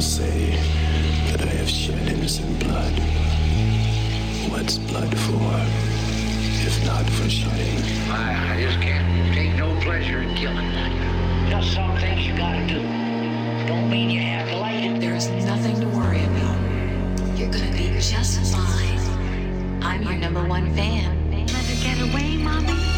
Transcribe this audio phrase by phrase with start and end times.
[0.00, 0.56] People say
[1.30, 2.94] that I have shed innocent blood.
[4.50, 5.52] What's blood for,
[6.64, 7.76] if not for shedding?
[8.10, 10.70] I, I just can't take no pleasure in killing.
[11.50, 12.80] Just some things you gotta do.
[13.68, 15.00] Don't mean you have to like it.
[15.02, 17.38] There's nothing to worry about.
[17.38, 19.82] You're gonna be just fine.
[19.82, 21.30] I'm your number one fan.
[21.30, 22.89] Let her get away, Mommy.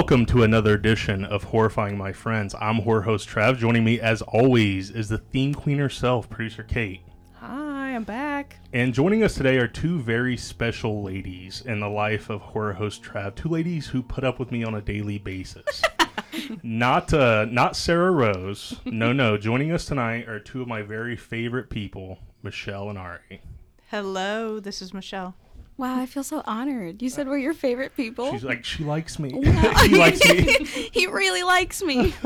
[0.00, 2.54] Welcome to another edition of Horrifying My Friends.
[2.58, 3.58] I'm horror host Trav.
[3.58, 7.02] Joining me, as always, is the theme queen herself, producer Kate.
[7.34, 8.56] Hi, I'm back.
[8.72, 13.02] And joining us today are two very special ladies in the life of horror host
[13.02, 13.34] Trav.
[13.34, 15.82] Two ladies who put up with me on a daily basis.
[16.62, 18.80] not uh, not Sarah Rose.
[18.86, 19.36] No, no.
[19.36, 23.42] Joining us tonight are two of my very favorite people, Michelle and Ari.
[23.90, 25.34] Hello, this is Michelle.
[25.80, 27.00] Wow, I feel so honored.
[27.00, 28.30] You said we're your favorite people.
[28.32, 29.30] She's like, she likes me.
[29.80, 30.64] he likes me.
[30.92, 32.14] he really likes me.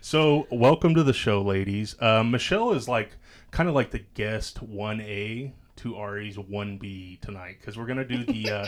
[0.00, 1.96] So, welcome to the show, ladies.
[1.98, 3.10] Uh, Michelle is like
[3.50, 8.50] kind of like the guest 1A to Ari's 1B tonight because we're gonna do the.
[8.50, 8.66] Uh,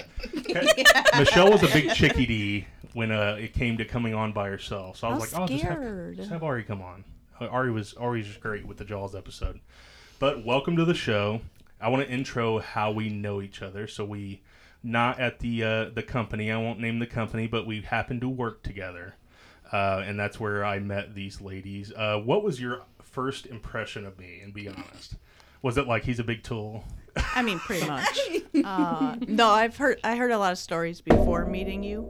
[1.19, 5.07] Michelle was a big chickadee when uh, it came to coming on by herself, so
[5.07, 7.05] I was like, "I'll just have, just have Ari come on."
[7.39, 9.61] Uh, Ari was Ari's great with the Jaws episode.
[10.19, 11.43] But welcome to the show.
[11.81, 13.87] I want to intro how we know each other.
[13.87, 14.43] So we
[14.83, 16.51] not at the uh, the company.
[16.51, 19.17] I won't name the company, but we happen to work together,
[19.73, 21.93] uh, and that's where I met these ladies.
[21.93, 24.41] Uh, what was your first impression of me?
[24.43, 25.17] And be honest,
[25.63, 26.85] was it like he's a big tool?
[27.35, 28.19] I mean, pretty much.
[28.65, 32.09] Uh, no, I've heard I heard a lot of stories before meeting you,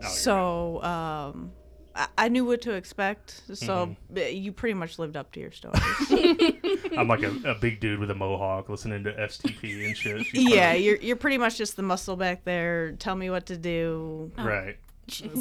[0.00, 1.50] so um,
[1.98, 3.42] I, I knew what to expect.
[3.52, 5.82] So uh, you pretty much lived up to your stories.
[6.96, 10.24] I'm like a, a big dude with a mohawk, listening to STP and shit.
[10.26, 10.84] She's yeah, funny.
[10.84, 12.92] you're you're pretty much just the muscle back there.
[12.92, 14.30] Tell me what to do.
[14.38, 14.76] right.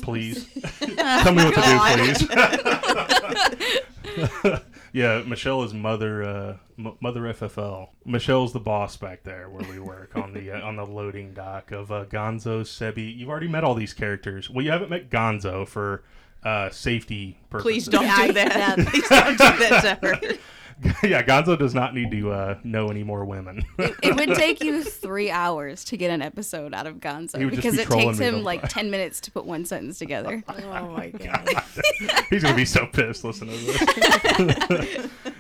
[0.02, 0.48] Please
[0.80, 1.78] tell me what to do,
[4.16, 4.60] please.
[4.94, 7.90] yeah, Michelle is mother uh, M- mother FFL.
[8.06, 11.72] Michelle's the boss back there where we work on the uh, on the loading dock
[11.74, 13.14] of uh, Gonzo, Sebi.
[13.14, 14.50] You've already met all these characters.
[14.50, 16.06] Well, you haven't met Gonzo for
[16.44, 17.66] uh, safety purposes.
[17.66, 18.76] Please don't do that.
[18.78, 20.38] that- Please don't do that to her.
[21.08, 23.66] yeah, Gonzo does not need to uh, know any more women.
[23.80, 27.82] it would take you three hours to get an episode out of Gonzo because be
[27.82, 28.70] it takes him like time.
[28.70, 30.44] 10 minutes to put one sentence together.
[30.48, 31.50] Oh my god.
[32.30, 33.82] He's gonna be so pissed listening to this.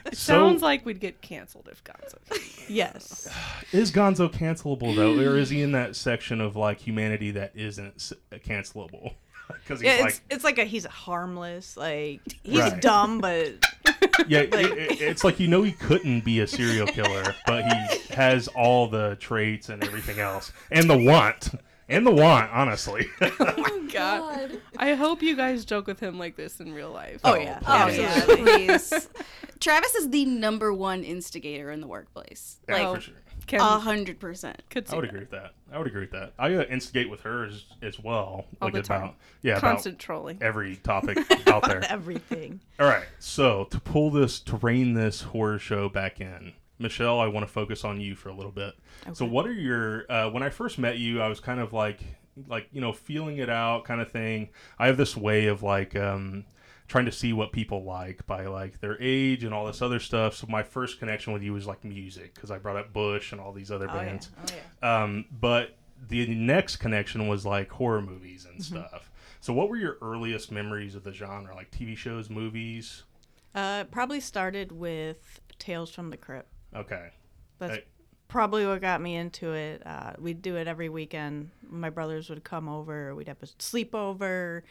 [0.07, 2.67] It So- sounds like we'd get canceled if Gonzo.
[2.67, 3.29] Yes.
[3.71, 7.93] Is Gonzo cancelable though, or is he in that section of like humanity that isn't
[7.97, 9.13] s- cancelable?
[9.63, 11.75] Because he's Yeah, like, it's it's like a he's harmless.
[11.77, 12.81] Like he's Right.
[12.81, 13.53] dumb, but
[14.27, 18.13] yeah, it- it- it's like you know he couldn't be a serial killer, but he
[18.13, 21.49] has all the traits and everything else, and the want,
[21.89, 22.51] and the want.
[22.51, 24.59] Honestly, oh oh God.
[24.77, 27.21] I hope you guys joke with him like this in real life.
[27.23, 28.51] oh yeah, Oh, yeah, absolutely.
[28.53, 29.09] Oh, please.
[29.59, 32.59] Travis is the number one instigator in the workplace.
[32.69, 33.15] yeah, Like, for sure.
[33.47, 34.61] Can, a hundred percent.
[34.69, 35.09] could see I would that.
[35.09, 35.53] agree with that.
[35.71, 36.33] I would agree with that.
[36.37, 39.11] I uh, instigate with her as, as well, All like the about time.
[39.41, 40.37] yeah Constant about trolling.
[40.41, 41.83] every topic out there.
[41.89, 42.59] Everything.
[42.79, 47.27] All right, so to pull this, to rein this horror show back in, Michelle, I
[47.27, 48.75] want to focus on you for a little bit.
[49.13, 50.11] So, what are your?
[50.11, 52.01] Uh, when I first met you, I was kind of like,
[52.47, 54.49] like you know, feeling it out, kind of thing.
[54.77, 56.45] I have this way of like um,
[56.87, 60.35] trying to see what people like by like their age and all this other stuff.
[60.35, 63.41] So, my first connection with you was like music because I brought up Bush and
[63.41, 64.03] all these other Oh yeah.
[64.05, 64.29] bands.
[64.41, 65.03] Oh yeah.
[65.03, 65.75] Um, but
[66.09, 68.75] the next connection was like horror movies and Mm-hmm.
[68.87, 69.11] stuff.
[69.41, 71.53] So, what were your earliest memories of the genre?
[71.55, 73.03] Like TV shows, movies?
[73.53, 76.49] Uh, probably started with Tales from the Crypt.
[76.75, 77.09] Okay.
[77.59, 77.83] That's Hey.
[78.27, 79.81] probably what got me into it.
[79.85, 81.49] Uh, we'd do it every weekend.
[81.67, 83.15] My brothers would come over.
[83.15, 84.61] We'd have a sleepover.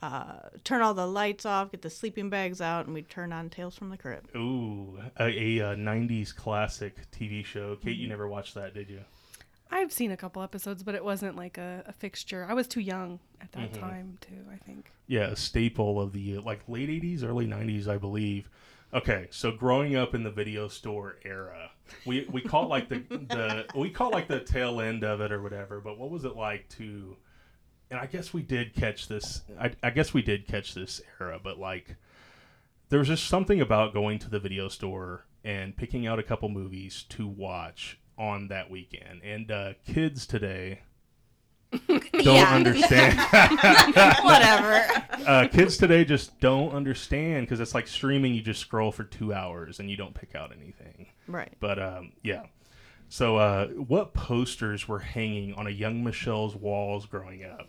[0.00, 3.50] Uh, turn all the lights off, get the sleeping bags out, and we'd turn on
[3.50, 4.34] Tales from the Crypt.
[4.36, 5.24] Ooh, a,
[5.58, 7.74] a, uh 90s classic TV show.
[7.76, 8.02] Kate, Mm-hmm.
[8.02, 9.00] you never watched that, did you?
[9.70, 12.46] I've seen a couple episodes, but it wasn't like a, a fixture.
[12.48, 13.80] I was too young at that Mm-hmm.
[13.80, 14.90] time, too, I think.
[15.08, 18.48] Yeah, a staple of the uh, like late 80s, early 90s, I believe.
[18.94, 21.70] Okay, so growing up in the video store era,
[22.06, 25.20] we we call it like the the we call it like the tail end of
[25.20, 25.80] it or whatever.
[25.80, 27.14] But what was it like to?
[27.90, 29.42] And I guess we did catch this.
[29.58, 31.96] I, I guess we did catch this era, but like
[32.90, 36.48] there was just something about going to the video store and picking out a couple
[36.48, 39.22] movies to watch on that weekend.
[39.22, 40.80] And uh, kids today
[41.88, 43.18] don't understand.
[44.22, 45.04] Whatever.
[45.26, 48.34] uh, kids today just don't understand because it's like streaming.
[48.34, 51.06] You just scroll for two hours and you don't pick out anything.
[51.26, 51.52] Right.
[51.60, 52.44] But um, yeah.
[53.10, 57.66] So, uh, what posters were hanging on a young Michelle's walls growing up?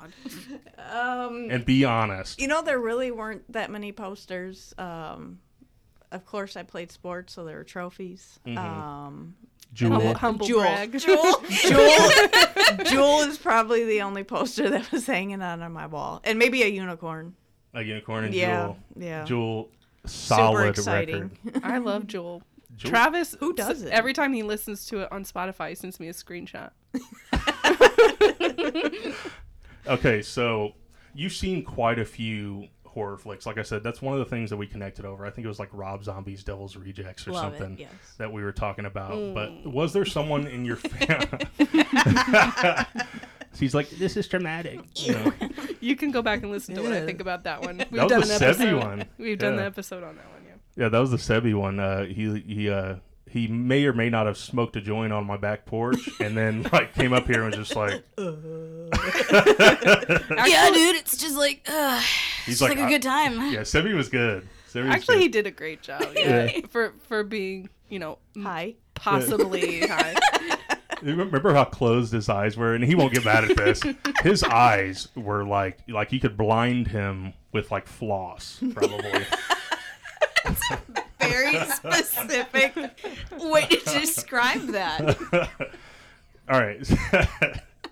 [0.00, 0.12] God.
[0.90, 2.40] Um, And be honest.
[2.40, 4.72] you know, there really weren't that many posters.
[4.78, 5.38] Um,
[6.10, 8.38] of course, I played sports, so there were trophies.
[8.56, 9.34] Um,
[9.74, 9.92] Jewel.
[10.00, 10.62] Humble, humble Jewel.
[10.62, 10.98] brag.
[10.98, 16.22] Jewel, Jewel, Jewel is probably the only poster that was hanging on on my wall,
[16.24, 17.34] and maybe a unicorn.
[17.74, 18.78] A unicorn and Yeah, Jewel.
[18.96, 19.24] yeah.
[19.24, 19.68] Jewel,
[20.06, 21.30] Super exciting.
[21.44, 21.62] record.
[21.64, 22.42] I love Jewel.
[22.76, 23.92] Jewel- Travis, Who does it?
[23.92, 26.70] Every time he listens to it on Spotify, he sends me a screenshot.
[29.88, 30.72] Okay, so
[31.14, 33.46] you've seen quite a few horror flicks.
[33.46, 35.24] Like I said, that's one of the things that we connected over.
[35.24, 37.90] I think it was like Rob Zombie's Devil's Rejects or Love it, something yes.
[38.18, 39.12] that we were talking about.
[39.12, 39.34] Mm.
[39.34, 41.46] But was there someone in your family?
[43.58, 44.80] She's like, this is traumatic.
[44.96, 45.32] You know?
[45.80, 47.78] You can go back and listen to what I think about that one.
[47.90, 48.78] We've was done the an Sebi episode.
[48.80, 49.04] one.
[49.16, 49.60] We've done Yeah.
[49.60, 50.42] the episode on that one.
[50.44, 50.84] Yeah.
[50.84, 51.78] Yeah, that was the Sebi one.
[51.80, 52.96] Uh, he he uh,
[53.30, 56.66] he may or may not have smoked a joint on my back porch, and then
[56.72, 58.02] like came up here and was just like,
[59.38, 62.00] yeah, dude, it's just like, uh,
[62.46, 63.32] He's it's like, like, a I- good time.
[63.52, 64.46] yeah, Sebi was good.
[64.72, 65.22] Sebi was Actually, good.
[65.22, 66.04] he did a great job.
[66.14, 68.74] Yeah, for for being you know m- Hi.
[68.94, 70.14] possibly high.
[71.00, 73.80] Remember how closed his eyes were, and he won't get mad at this.
[74.22, 79.24] His eyes were like like you could blind him with like floss, probably.
[81.42, 82.74] Very specific
[83.38, 85.18] way to describe that.
[86.48, 86.90] All right.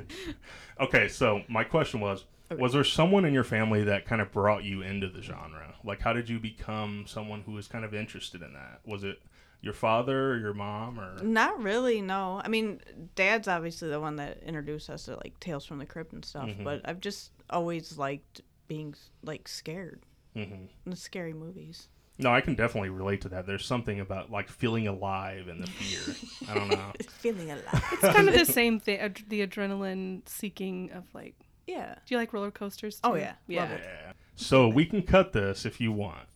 [0.81, 4.65] okay, so my question was: Was there someone in your family that kind of brought
[4.65, 5.75] you into the genre?
[5.85, 8.81] Like, how did you become someone who was kind of interested in that?
[8.85, 9.21] Was it
[9.61, 11.23] your father or your mom or?
[11.23, 12.41] Not really, no.
[12.45, 12.81] I mean,
[13.15, 16.49] Dad's obviously the one that introduced us to like Tales from the Crypt and stuff.
[16.49, 16.65] Mm-hmm.
[16.65, 20.03] But I've just always liked being like scared.
[20.35, 20.69] Mhm.
[20.85, 21.89] The scary movies.
[22.19, 23.47] No, I can definitely relate to that.
[23.47, 26.15] There's something about like feeling alive and the fear.
[26.51, 26.93] I don't know.
[27.21, 27.85] Feeling alive.
[27.93, 28.99] It's kind of the same thing.
[29.01, 31.35] Ad- the adrenaline seeking of like.
[31.67, 31.95] yeah.
[32.07, 33.01] Do you like roller coasters?
[33.05, 33.35] Oh, yeah.
[33.49, 33.61] yeah.
[33.63, 33.81] Love it.
[33.85, 34.13] Yeah.
[34.37, 36.27] So we can cut this if you want.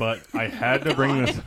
[0.00, 1.40] But I had to bring this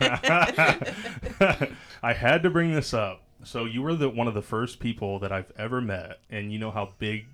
[2.02, 3.22] I had to bring this up.
[3.44, 6.58] So you were the one of the first people that I've ever met and you
[6.58, 7.26] know how big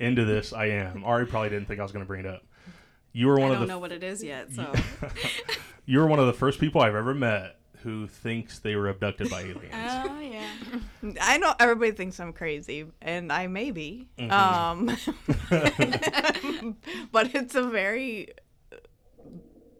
[0.00, 1.04] into this I am.
[1.04, 2.42] Ari probably didn't think I was going to bring it up.
[3.12, 4.72] You were one I one don't of the know what it is yet, so.
[5.86, 9.28] You were one of the first people I've ever met who thinks they were abducted
[9.28, 9.72] by aliens.
[9.74, 10.46] Oh, yeah.
[11.20, 14.08] I know everybody thinks I'm crazy, and I may be.
[14.18, 14.30] Mm-hmm.
[14.30, 14.86] Um,
[17.12, 18.28] but it's a very,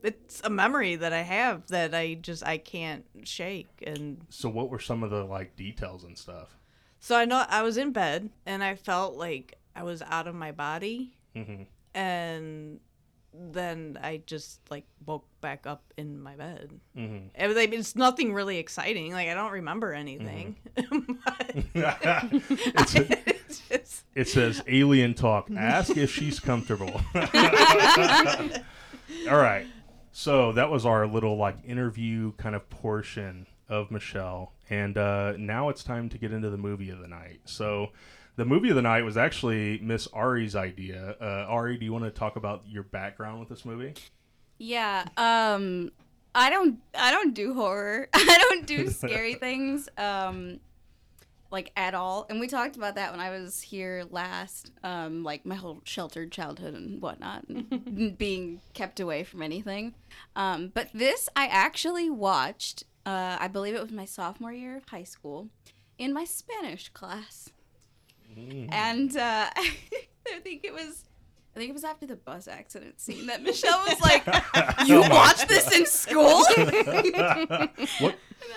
[0.02, 4.68] it's a memory that I have that I just I can't shake, and so what
[4.68, 6.58] were some of the like details and stuff?
[7.04, 10.34] so I know I was in bed and I felt like I was out of
[10.36, 11.66] my body, Mhm.
[11.94, 12.78] and
[13.34, 16.70] then I just like woke back up in my bed.
[16.96, 17.30] Mhm.
[17.54, 19.12] Like, It's nothing really exciting.
[19.12, 20.56] Like I don't remember anything.
[21.74, 22.94] It's-
[23.48, 25.48] it's just, It says alien talk.
[25.56, 27.00] Ask if she's comfortable.
[27.14, 27.22] All
[29.38, 29.66] right.
[30.12, 34.52] So that was our little like interview kind of portion of Michelle.
[34.68, 37.40] And uh, now it's time to get into the movie of the night.
[37.44, 37.90] So
[38.36, 41.16] the movie of the night was actually Miss Ari's idea.
[41.20, 43.94] Uh, Ari, do you want to talk about your background with this movie?
[44.58, 45.06] Yeah.
[45.16, 45.90] Um
[46.34, 48.08] I don't I don't do horror.
[48.14, 49.88] I don't do scary things.
[49.98, 50.60] Um
[51.52, 52.26] like at all.
[52.30, 54.72] And we talked about that when I was here last.
[54.82, 59.94] Um, like my whole sheltered childhood and whatnot, and being kept away from anything.
[60.34, 62.84] Um, but this I actually watched.
[63.04, 65.48] Uh, I believe it was my sophomore year of high school,
[65.98, 67.50] in my Spanish class,
[68.70, 71.04] and uh, I think it was.
[71.54, 74.24] I think it was after the bus accident scene that Michelle was like,
[74.86, 76.44] "You watched this in school?"
[78.00, 78.16] What?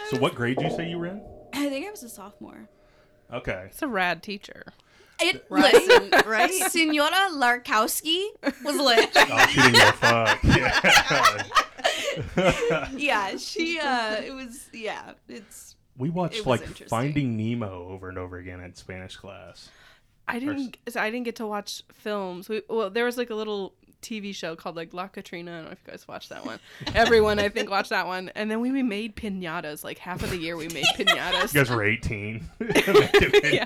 [0.10, 1.22] So what grade did you say you were in?
[1.54, 2.70] I think I was a sophomore.
[3.34, 3.66] Okay.
[3.70, 4.64] It's a rad teacher.
[5.20, 6.52] It, Listen, right?
[6.52, 8.28] Senora Larkowski
[8.64, 9.10] was lit.
[9.16, 10.44] Oh, she didn't give a fuck.
[12.36, 12.90] Yeah.
[12.96, 13.80] yeah, she.
[13.80, 14.70] uh It was.
[14.74, 15.76] Yeah, it's.
[15.98, 16.66] We watched like.
[16.90, 19.70] Finding Nemo over and over again in Spanish class.
[20.28, 20.78] I didn't.
[20.90, 22.50] So I didn't get to watch films.
[22.50, 25.52] We, well, there was like a little TV show called like La Catrina.
[25.52, 26.60] I don't know if you guys watched that one.
[26.96, 28.30] Everyone, I think, watched that one.
[28.36, 29.84] And then we made pinatas.
[29.84, 31.54] Like half of the year, we made pinatas.
[31.54, 32.44] You guys were 18.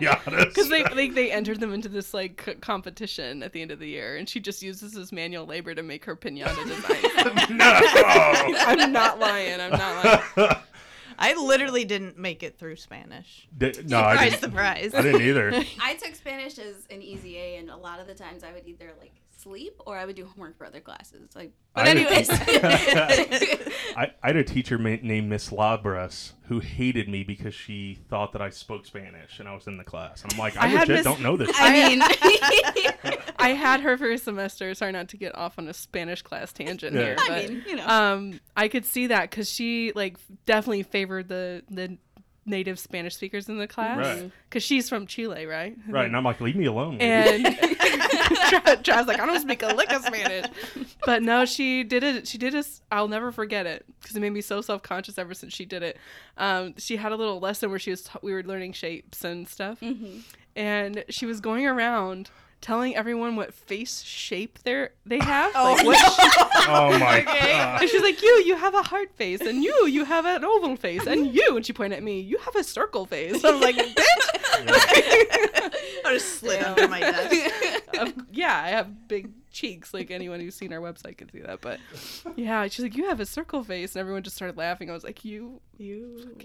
[0.01, 0.19] Yeah.
[0.23, 3.71] Because Because they like they entered them into this like c- competition at the end
[3.71, 7.57] of the year, and she just uses this manual labor to make her pinata design.
[7.57, 7.65] no.
[7.65, 9.59] I'm not lying.
[9.59, 10.55] I'm not lying.
[11.21, 13.47] I literally didn't make it through Spanish.
[13.55, 14.93] Di- no, I Surprise, didn't, surprise.
[14.95, 15.63] I didn't either.
[15.81, 18.65] I took Spanish as an easy A, and a lot of the times I would
[18.65, 21.29] either like sleep or I would do homework for other classes.
[21.35, 27.07] Like, but I anyways, I, I had a teacher ma- named Miss Labras who hated
[27.09, 30.23] me because she thought that I spoke Spanish and I was in the class.
[30.23, 31.49] And I'm like, I, I legit Miss- don't know this.
[31.55, 32.01] I mean,
[33.39, 34.73] I had her for a semester.
[34.73, 37.01] Sorry not to get off on a Spanish class tangent Yeah.
[37.01, 37.87] here, I mean, you know.
[37.87, 41.97] um, I could see that because she like definitely favored the the
[42.45, 44.31] native Spanish speakers in the class Right.
[44.49, 45.75] because she's from Chile, right?
[45.87, 46.05] right.
[46.05, 46.97] And I'm like, leave me alone.
[46.99, 47.45] And
[48.49, 50.45] Tra- Trav's like, I don't speak a lick of Spanish.
[51.05, 52.27] But no, she did it.
[52.27, 52.81] She did us.
[52.91, 55.83] I'll never forget it because it made me so self conscious ever since she did
[55.83, 55.97] it.
[56.37, 59.47] Um, she had a little lesson where she was ta- we were learning shapes and
[59.47, 59.81] stuff,
[60.55, 62.29] and she was going around
[62.61, 65.53] telling everyone what face shape they they have.
[65.55, 65.97] like what
[66.67, 67.81] oh my god.
[67.81, 70.75] and she's like, "You, you have a heart face, and you, you have an oval
[70.75, 73.75] face, and you." And she pointed at me, "You have a circle face." I'm like,
[73.75, 74.28] "Bitch."
[76.05, 77.53] I just slid under my desk.
[77.99, 79.93] Um, yeah, I have big cheeks.
[79.93, 81.61] Like anyone who's seen our website can see that.
[81.61, 81.79] But
[82.35, 84.89] yeah, she's like, "You have a circle face," and everyone just started laughing.
[84.89, 86.35] I was like, "You, You.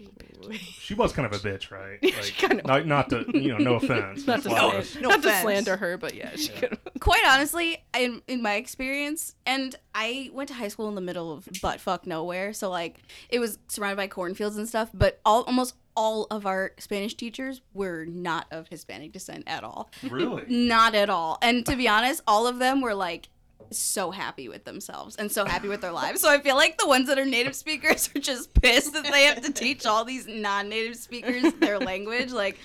[0.79, 1.99] She was kind of a bitch, right?
[2.03, 4.27] Yeah, she kind of- not, not to, you know, no offense.
[4.27, 4.85] not Miss to Labras.
[4.85, 8.55] slander, No not to slander her, but yeah, she could." quite honestly, in in my
[8.55, 12.71] experience, and I went to high school in the middle of butt fuck nowhere, so
[12.71, 14.91] like it was surrounded by cornfields and stuff.
[14.93, 19.91] But all almost all of our Spanish teachers were not of Hispanic descent at all,
[20.09, 20.45] Really?
[20.49, 21.39] not at all.
[21.43, 23.29] And to be honest, all of them were like
[23.71, 26.21] so happy with themselves and so happy with their lives.
[26.21, 29.25] So I feel like the ones that are native speakers are just pissed that they
[29.25, 32.31] have to teach all these non-native speakers their language.
[32.33, 32.59] Like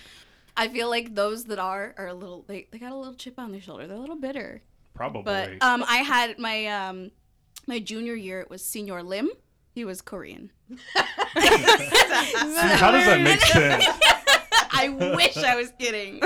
[0.57, 3.39] I feel like those that are are a little they, they got a little chip
[3.39, 3.87] on their shoulder.
[3.87, 4.61] They're a little bitter.
[4.93, 5.23] Probably.
[5.23, 7.11] But um I had my um
[7.67, 9.29] my junior year it was Senior Lim.
[9.71, 10.51] He was Korean.
[10.69, 10.77] See,
[11.35, 13.85] how does that make sense?
[14.71, 16.21] I wish I was kidding.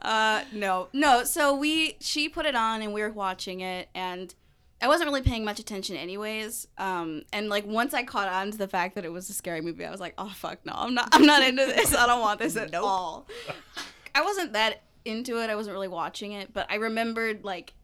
[0.00, 1.24] Uh, no, no.
[1.24, 4.34] So we, she put it on and we were watching it, and
[4.80, 6.68] I wasn't really paying much attention, anyways.
[6.76, 9.60] Um, and like once I caught on to the fact that it was a scary
[9.60, 11.94] movie, I was like, oh fuck no, I'm not, I'm not into this.
[11.94, 13.26] I don't want this at all.
[14.14, 15.50] I wasn't that into it.
[15.50, 17.74] I wasn't really watching it, but I remembered like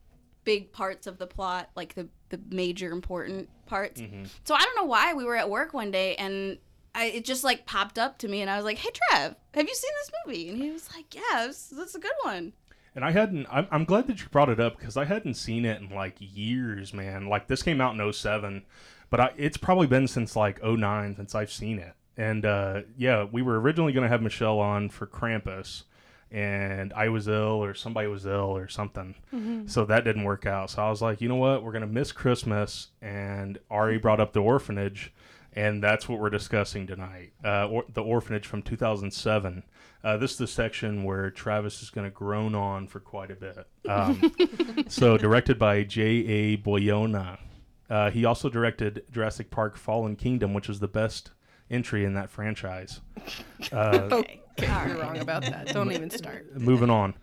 [0.44, 4.00] big parts of the plot, like the the major important parts.
[4.44, 6.58] So I don't know why we were at work one day and
[6.94, 9.68] I, it just like popped up to me and I was like, "Hey Trev, have
[9.68, 12.52] you seen this movie?" And he was like, "Yeah, this, that's a good one."
[12.94, 13.46] And I hadn't.
[13.50, 16.14] I'm, I'm glad that you brought it up because I hadn't seen it in like
[16.20, 17.26] years, man.
[17.28, 18.62] Like this came out in 07,
[19.10, 21.94] but I, it's probably been since like 09 since I've seen it.
[22.16, 25.82] And uh, yeah, we were originally going to have Michelle on for Krampus,
[26.34, 29.14] and I was ill or somebody was ill or something,
[29.68, 30.68] so that didn't work out.
[30.68, 32.88] So I was like, you know what, we're going to miss Christmas.
[33.00, 35.12] And Ari brought up the orphanage,
[35.52, 37.34] and that's what we're discussing tonight.
[37.44, 39.62] Uh, or, the orphanage from 2007.
[40.02, 43.36] Uh, this is the section where Travis is going to groan on for quite a
[43.36, 43.68] bit.
[43.88, 44.34] Um,
[44.88, 46.56] so, directed by J.A.
[46.56, 47.38] Bayona.
[47.88, 51.30] Uh, he also directed Jurassic Park Fallen Kingdom, which was the best
[51.70, 53.00] entry in that franchise.
[53.70, 54.22] Uh,
[54.58, 55.68] Okay, you're wrong about that.
[55.68, 56.56] Don't even start.
[56.56, 57.14] moving on.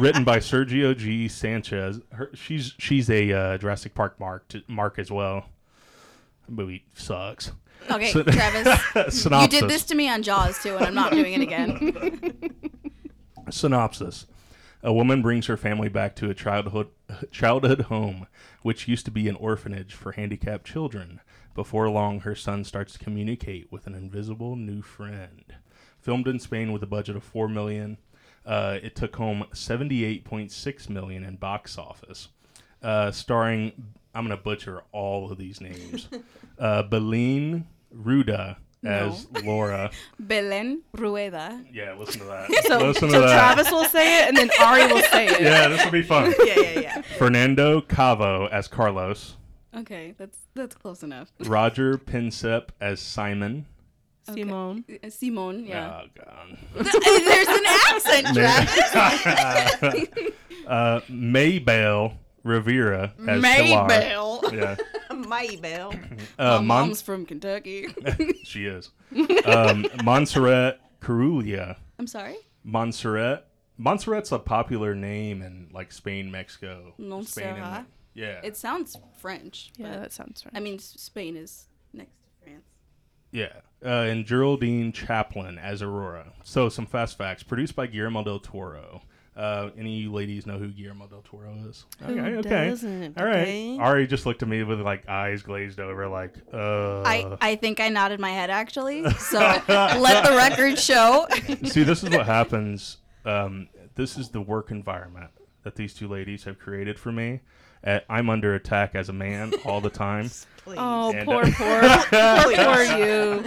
[0.00, 1.28] Written by Sergio G.
[1.28, 2.00] Sanchez.
[2.12, 5.46] Her, she's she's a uh, Jurassic Park mark to, mark as well.
[6.48, 7.52] Movie sucks.
[7.90, 11.40] Okay, Travis, you did this to me on Jaws too, and I'm not doing it
[11.42, 12.50] again.
[13.50, 14.26] Synopsis.
[14.82, 16.88] A woman brings her family back to a childhood
[17.30, 18.26] childhood home,
[18.62, 21.20] which used to be an orphanage for handicapped children.
[21.54, 25.54] Before long, her son starts to communicate with an invisible new friend.
[26.00, 27.98] Filmed in Spain with a budget of four million,
[28.46, 32.28] uh, it took home seventy-eight point six million in box office.
[32.82, 33.72] Uh, starring,
[34.14, 36.08] I'm gonna butcher all of these names.
[36.58, 39.90] uh, Beline Ruda as Laura.
[40.20, 41.64] Belen Rueda.
[41.72, 42.48] Yeah, listen to that.
[42.68, 43.32] So, listen so that.
[43.32, 45.40] Travis will say it, and then Ari will say it.
[45.40, 46.34] Yeah, this will be fun.
[46.44, 47.02] Yeah, yeah, yeah.
[47.16, 49.36] Fernando Cavo as Carlos,
[49.76, 51.30] Okay, that's that's close enough.
[51.40, 53.66] Roger Pinsep as Simon.
[54.34, 54.84] Simone.
[55.02, 56.02] Uh, Simone, yeah.
[56.02, 56.58] Oh god.
[56.74, 60.08] There's an accent, Travis.
[60.66, 63.86] uh, Maybelle Rivera as Pilar.
[63.88, 64.40] Maybelle.
[64.52, 64.76] Yeah,
[65.10, 65.94] Maybell.
[66.38, 67.88] uh, My Mon- mom's from Kentucky.
[68.44, 68.90] she is.
[69.44, 71.76] Um, Montserrat Carulia.
[71.98, 72.36] I'm sorry.
[72.64, 73.46] Montserrat.
[73.76, 76.92] Montserrat's a popular name in like Spain, Mexico.
[76.96, 77.86] Spain and- Montserrat.
[78.14, 78.40] yeah.
[78.42, 79.70] It sounds French.
[79.76, 80.56] Yeah, that sounds French.
[80.56, 81.77] I mean, Spain is next to France.
[83.30, 83.52] Yeah.
[83.84, 86.32] Uh, and Geraldine Chaplin as Aurora.
[86.42, 87.42] So, some fast facts.
[87.42, 89.02] Produced by Guillermo del Toro.
[89.36, 91.86] Uh, any of you ladies know who Guillermo del Toro is?
[92.04, 92.70] Who okay, okay.
[92.70, 93.36] doesn't, All right.
[93.36, 93.78] okay?
[93.78, 97.02] Ari just looked at me with like eyes glazed over, like, uh.
[97.02, 99.08] I, I think I nodded my head actually.
[99.12, 101.28] So let the record show.
[101.66, 102.96] See, this is what happens.
[103.24, 105.30] Um, this is the work environment
[105.62, 107.40] that these two ladies have created for me.
[107.84, 110.30] At I'm under attack as a man all the time.
[110.64, 110.76] Please.
[110.78, 113.42] Oh, And, poor, uh, poor, poor you.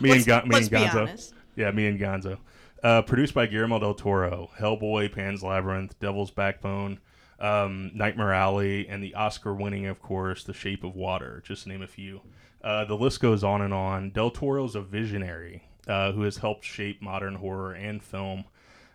[0.00, 1.02] me and let's, Ga- me let's and be Gonzo.
[1.02, 1.34] honest.
[1.56, 2.38] Yeah, me and Gonzo.
[2.82, 7.00] Uh, produced by Guillermo del Toro, Hellboy, Pan's Labyrinth, Devil's Backbone,
[7.40, 11.82] um, Nightmare Alley, and the Oscar-winning, of course, The Shape of Water, just to name
[11.82, 12.20] a few.
[12.62, 14.10] Uh, the list goes on and on.
[14.10, 18.44] Del Toro's a visionary uh, who has helped shape modern horror and film.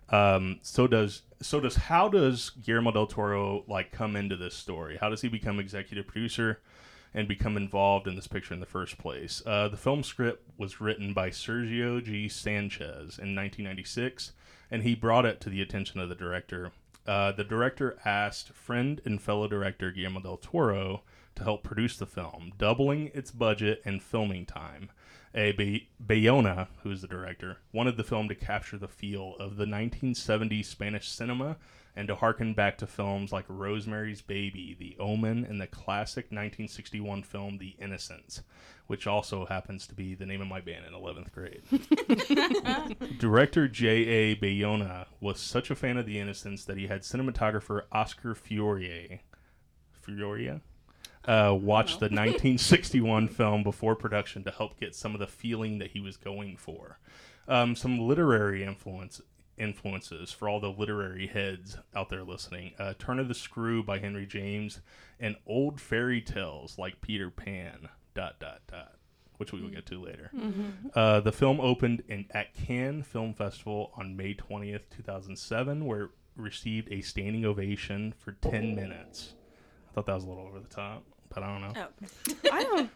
[0.09, 4.97] Um, so does so does how does Guillermo del Toro like come into this story?
[4.99, 6.59] How does he become executive producer?
[7.13, 9.41] and become involved in this picture in the first place.
[9.45, 12.27] Uh, the film script was written by Sergio G.
[12.27, 14.33] Sanchez in 1996,
[14.71, 16.71] and he brought it to the attention of the director.
[17.05, 21.03] Uh, the director asked friend and fellow director Guillermo del Toro
[21.35, 24.89] to help produce the film, doubling its budget and filming time.
[25.35, 29.57] A Bay- Bayona, who is the director, wanted the film to capture the feel of
[29.57, 31.57] the 1970s Spanish cinema
[31.95, 37.23] and to harken back to films like Rosemary's Baby, The Omen, and the classic 1961
[37.23, 38.41] film The Innocents,
[38.87, 41.61] which also happens to be the name of my band in 11th grade.
[43.19, 44.35] Director J.A.
[44.35, 49.21] Bayona was such a fan of The Innocents that he had cinematographer Oscar Fiore,
[50.05, 50.61] Fioria,
[51.25, 55.91] uh, watch the 1961 film before production to help get some of the feeling that
[55.91, 56.99] he was going for.
[57.47, 59.21] Um, some literary influence
[59.57, 62.73] influences for all the literary heads out there listening.
[62.79, 64.79] Uh, Turn of the Screw by Henry James
[65.19, 67.89] and old fairy tales like Peter Pan.
[68.15, 68.95] Dot dot dot.
[69.37, 70.31] Which we will get to later.
[70.93, 76.09] Uh, the film opened in at Cannes Film Festival on May 20th, 2007, where it
[76.37, 79.33] received a standing ovation for 10 minutes.
[79.89, 81.73] I thought that was a little over the top, but I don't know.
[81.75, 82.49] Oh.
[82.51, 82.89] I don't.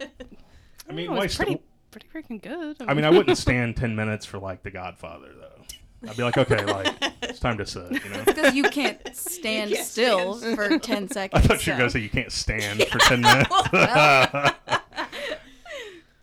[0.89, 1.47] I mean, know, why it's st-
[1.91, 2.77] pretty, pretty freaking good.
[2.87, 6.09] I mean, I wouldn't stand 10 minutes for like The Godfather, though.
[6.09, 8.23] I'd be like, okay, like, it's time to sit, you know?
[8.23, 11.15] Because you can't stand can't still stand for 10 seconds.
[11.15, 11.47] I seconds.
[11.47, 13.49] thought you were going to say you can't stand for 10 minutes.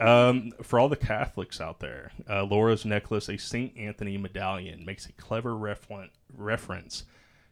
[0.01, 3.77] um, for all the Catholics out there, uh, Laura's necklace, a St.
[3.77, 7.05] Anthony medallion, makes a clever referen- reference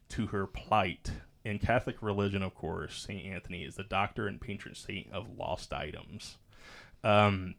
[0.09, 1.11] to her plight.
[1.43, 3.25] In Catholic religion, of course, St.
[3.25, 6.37] Anthony is the doctor and patron saint of lost items.
[7.03, 7.55] Um,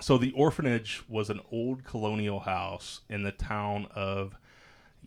[0.00, 4.36] so the orphanage was an old colonial house in the town of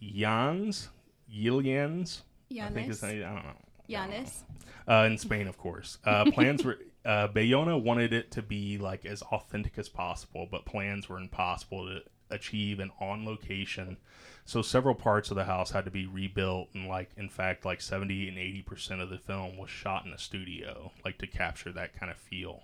[0.02, 0.90] Yans,
[1.34, 2.22] Yilians.
[2.62, 3.56] I think it's I don't know.
[3.90, 4.44] Giannis.
[4.88, 5.98] Uh, in Spain, of course.
[6.06, 10.66] Uh, plans were uh, Bayona wanted it to be like as authentic as possible, but
[10.66, 13.98] plans were impossible to achieve and on location.
[14.46, 17.80] So several parts of the house had to be rebuilt, and like in fact, like
[17.82, 21.72] seventy and eighty percent of the film was shot in a studio, like to capture
[21.72, 22.64] that kind of feel.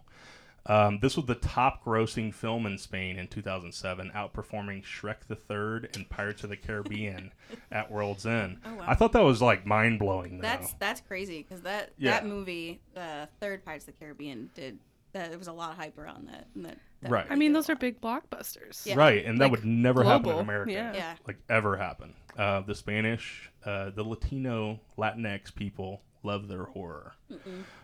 [0.66, 5.90] Um, this was the top grossing film in Spain in 2007, outperforming Shrek the Third
[5.96, 7.32] and Pirates of the Caribbean
[7.72, 8.58] at World's End.
[8.66, 8.84] Oh, wow.
[8.86, 10.40] I thought that was like mind blowing.
[10.42, 12.12] That's that's crazy because that Yeah.
[12.12, 14.78] that movie, the third Pirates of the Caribbean, did
[15.14, 15.30] that.
[15.30, 16.48] There was a lot of hype around that.
[16.54, 17.26] And that, that Right.
[17.30, 18.86] I mean, those are big blockbusters.
[18.86, 18.96] Yeah.
[18.96, 20.72] Right, and that Like, would never happen in global, America.
[20.72, 20.94] yeah.
[20.94, 21.16] Yeah.
[21.28, 22.14] Like ever happen.
[22.38, 27.14] Uh, the Spanish, uh, the Latino, Latinx people love their horror.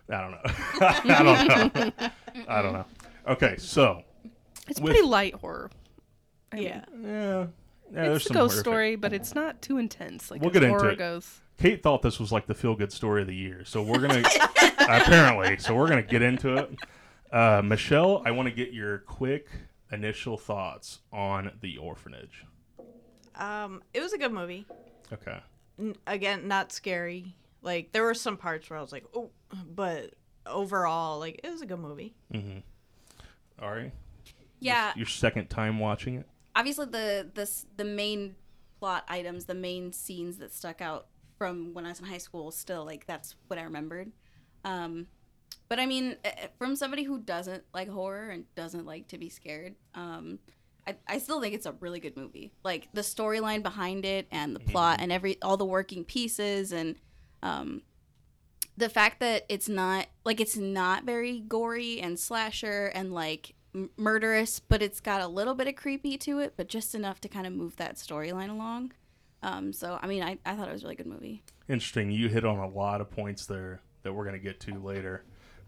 [0.09, 0.41] I don't know.
[0.45, 1.91] I don't know.
[2.47, 2.85] I don't know.
[3.27, 4.03] Okay, so
[4.67, 5.69] It's With- pretty light horror.
[6.51, 6.85] I mean, Yeah.
[7.01, 7.45] yeah, yeah.
[7.91, 10.29] there's it's a some ghost horrific- story, but it's not too intense.
[10.31, 10.97] Like We'll as get into horror it.
[10.97, 11.41] goes.
[11.57, 14.23] Kate thought this was like the feel good story of the year, so we're gonna
[14.79, 15.57] apparently.
[15.57, 16.75] So we're gonna get into it.
[17.31, 19.47] Uh, Michelle, I want to get your quick
[19.91, 22.45] initial thoughts on the orphanage.
[23.35, 24.65] Um, it was a good movie.
[25.11, 25.39] Okay.
[25.79, 27.35] N- again, not scary.
[27.61, 29.31] Like there were some parts where I was like, oh,
[29.73, 30.13] but
[30.45, 32.15] overall, like it was a good movie.
[32.33, 32.59] Mm-hmm.
[33.59, 33.91] Ari,
[34.59, 36.27] Yeah, your second time watching it.
[36.55, 38.35] obviously the the the main
[38.79, 41.07] plot items, the main scenes that stuck out
[41.37, 44.11] from when I was in high school, still like that's what I remembered.
[44.63, 45.07] Um,
[45.67, 49.17] but I mean, eh, eh, from somebody who doesn't like horror and doesn't like to
[49.17, 50.39] be scared, um,
[50.87, 52.51] I, I still think it's a really good movie.
[52.63, 56.95] Like the storyline behind it and the plot and every all the working pieces and
[57.41, 57.81] um,
[58.77, 63.89] the fact that it's not like it's not very gory and slasher and like m-
[63.97, 67.27] murderous, but it's got a little bit of creepy to it, but just enough to
[67.27, 68.91] kind of move that storyline along.
[69.41, 71.41] Um, so I mean, I, I thought it was a really good movie.
[71.67, 72.11] Interesting.
[72.11, 75.23] You hit on a lot of points there that we're gonna get to later.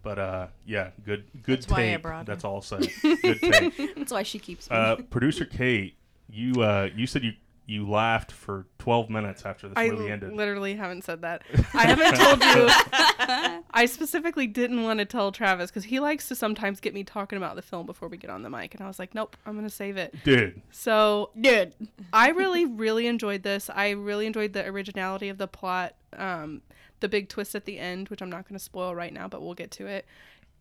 [0.08, 2.02] But uh, yeah, good good That's why I take.
[2.02, 2.24] brought her.
[2.24, 2.78] That's all I'll say.
[3.02, 3.94] Good take.
[3.94, 4.74] That's why she keeps me.
[4.74, 5.98] Uh, Producer Kate,
[6.30, 7.32] you uh, you said you
[7.66, 10.32] you laughed for 12 minutes after this I movie l- ended.
[10.32, 11.42] literally haven't said that.
[11.74, 13.64] I haven't told you.
[13.70, 17.36] I specifically didn't want to tell Travis because he likes to sometimes get me talking
[17.36, 19.54] about the film before we get on the mic, and I was like, nope, I'm
[19.56, 20.14] gonna save it.
[20.24, 21.74] Dude, So Dude,
[22.14, 23.68] I really, really enjoyed this.
[23.68, 25.94] I really enjoyed the originality of the plot.
[26.16, 26.62] Um,
[27.00, 29.42] the big twist at the end, which I'm not going to spoil right now, but
[29.42, 30.06] we'll get to it.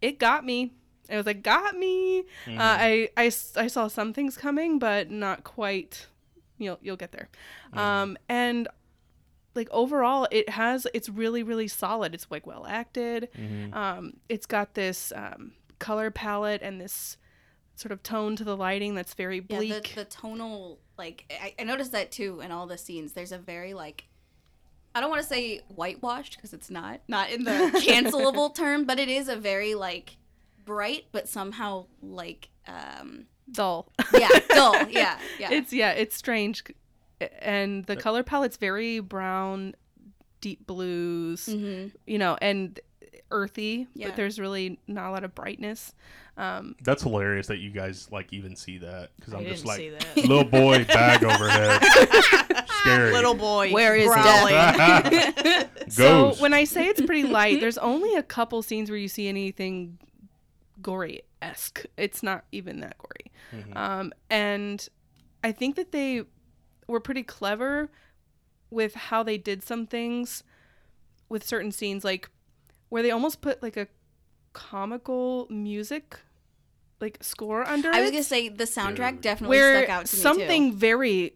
[0.02, 0.74] It got me.
[1.10, 2.20] It was like got me.
[2.48, 6.08] Uh, I saw some things coming, but not quite.
[6.58, 7.30] You'll you'll get there.
[7.74, 8.68] Um, and
[9.56, 12.14] like overall, it has it's really really solid.
[12.14, 13.30] It's like well acted.
[13.74, 17.18] Um, it's got this um, color palette and this
[17.76, 19.90] sort of tone to the lighting that's very Yeah, bleak.
[19.90, 23.14] the, the tonal like I, I noticed that too in all the scenes.
[23.14, 24.08] There's a very like
[24.98, 27.52] I don't want to say whitewashed because it's not not in the
[27.88, 30.18] cancelable term, but it is a very like
[30.66, 33.92] bright but somehow like um dull.
[34.12, 34.74] yeah dull.
[34.90, 35.52] Yeah yeah.
[35.52, 36.64] It's yeah, it's strange,
[37.40, 39.76] and the color palette's very brown,
[40.42, 42.80] deep blues, you know, and
[43.32, 43.88] earthy.
[43.94, 44.08] Yeah.
[44.08, 45.94] But there's really not a lot of brightness.
[46.38, 50.44] Um, That's hilarious that you guys like even see that because I'm just like little
[50.44, 51.84] boy bag overhead,
[52.82, 53.12] scary.
[53.12, 53.72] Little boy.
[53.72, 55.66] Where is growling.
[55.90, 59.28] so when I say it's pretty light, there's only a couple scenes where you see
[59.28, 59.98] anything
[60.82, 61.86] gory esque.
[61.98, 63.32] It's not even that gory.
[63.76, 64.88] Um, and
[65.44, 66.24] I think that they
[66.88, 67.90] were pretty clever
[68.70, 70.44] with how they did some things
[71.30, 72.30] with certain scenes, like
[72.90, 73.88] where they almost put like a
[74.54, 76.20] comical music
[77.00, 80.16] like score under I was it gonna say the soundtrack definitely where stuck out to
[80.16, 80.78] something me too.
[80.78, 81.34] very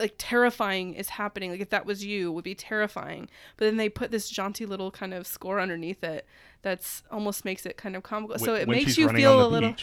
[0.00, 3.88] like terrifying is happening like if that was you would be terrifying but then they
[3.88, 6.26] put this jaunty little kind of score underneath it
[6.62, 9.74] that's almost makes it kind of comical so it makes you feel a the little.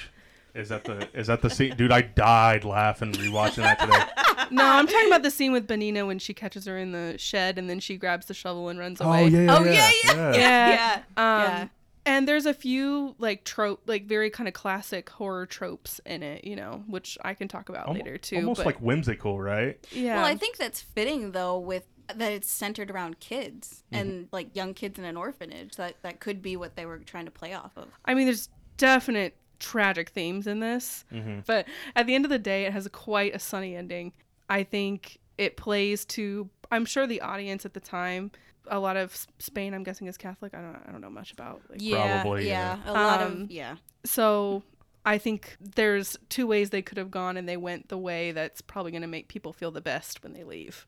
[0.55, 1.75] Is that the is that the scene?
[1.75, 4.03] Dude, I died laughing rewatching that today.
[4.51, 7.57] no i'm talking about the scene with benina when she catches her in the shed
[7.57, 10.13] and then she grabs the shovel and runs away Oh, yeah, yeah.
[10.35, 11.67] yeah Yeah, um, yeah.
[12.05, 16.43] and there's a few like trope like very kind of classic horror tropes in it
[16.43, 19.77] you know which i can talk about Almo- later too Almost but like whimsical, right?
[19.91, 24.01] yeah Well, I think that's fitting though with that it's centered around kids Mm-hmm.
[24.01, 25.75] and like young kids in an orphanage.
[25.77, 27.87] That that could be what they were trying to play off of.
[28.03, 31.39] I mean, there's definite tragic themes in this, Mm-hmm.
[31.45, 31.65] but
[31.95, 34.11] at the end of the day, it has a quite a sunny ending.
[34.49, 36.49] I think it plays to.
[36.71, 38.31] I'm sure the audience at the time,
[38.67, 40.53] a lot of Spain, I'm guessing, is Catholic.
[40.53, 40.77] I don't.
[40.87, 41.61] I don't know much about.
[41.69, 42.91] Like, Yeah, Probably, yeah, yeah.
[42.91, 43.75] a lot Um, of yeah.
[44.05, 44.63] So
[45.05, 48.61] I think there's two ways they could have gone, and they went the way that's
[48.61, 50.85] probably going to make people feel the best when they leave,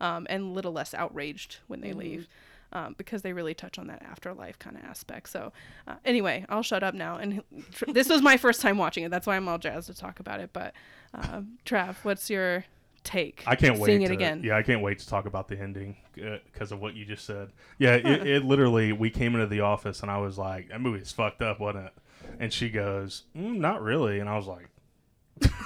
[0.00, 2.28] um, and a little less outraged when they leave.
[2.70, 5.30] Um, because they really touch on that afterlife kind of aspect.
[5.30, 5.54] So,
[5.86, 7.16] uh, anyway, I'll shut up now.
[7.16, 7.42] And
[7.72, 9.10] tr- this was my first time watching it.
[9.10, 10.50] That's why I'm all jazzed to talk about it.
[10.52, 10.74] But,
[11.14, 12.66] um, Trav, what's your
[13.08, 13.42] take?
[13.46, 13.86] I can't wait.
[13.86, 14.42] seeing it to, again.
[14.44, 17.50] Yeah, I can't wait to talk about the ending because of what you just said.
[17.78, 18.92] Yeah, it, it literally.
[18.92, 21.92] We came into the office and I was like, "That movie's fucked up, wasn't it?"
[22.38, 24.68] And she goes, mm, "Not really." And I was like,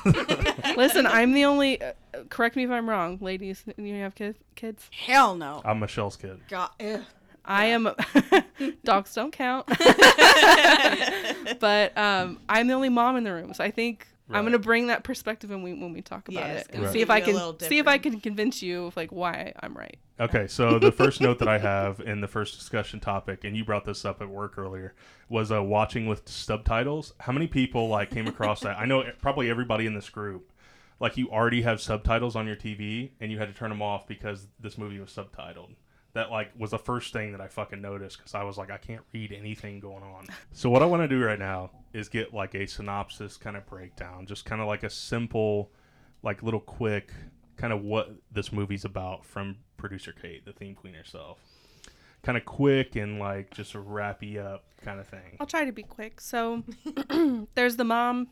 [0.77, 1.81] Listen, I'm the only.
[1.83, 1.93] Uh,
[2.29, 3.65] correct me if I'm wrong, ladies.
[3.77, 4.89] You have kid, kids.
[4.91, 5.63] Hell no.
[5.65, 7.03] "I'm Michelle's kid." God, ugh.
[7.45, 7.91] I am
[8.85, 9.67] dogs don't count.
[11.59, 14.87] but um, I'm the only mom in the room, so I think I'm gonna bring
[14.87, 17.19] that perspective when we when we talk about Yeah, it and gonna see if I
[17.19, 19.99] a can see if I can convince you of like why I'm right.
[20.21, 23.65] Okay, so the first note that I have in the first discussion topic, and you
[23.65, 24.95] brought this up at work earlier,
[25.29, 27.15] was uh, watching with subtitles.
[27.19, 28.79] How many people like came across that?
[28.79, 30.53] I know probably everybody in this group.
[31.01, 34.07] Like you already have subtitles on your TV, and you had to turn them off
[34.07, 35.75] because this movie was subtitled.
[36.15, 38.77] That like was the first thing that I fucking noticed because I was like, I
[38.77, 40.27] can't read anything going on.
[40.53, 43.65] So what I want to do right now is get like a synopsis kind of
[43.67, 45.73] breakdown, just kind of like a simple,
[46.23, 47.13] like little quick
[47.57, 51.39] kind of what this movie's about from producer Kate, the theme queen herself.
[52.23, 55.37] Kind of quick and like just a wrappy up kind of thing.
[55.41, 56.21] I'll try to be quick.
[56.21, 56.63] So
[57.55, 58.29] there's the mom.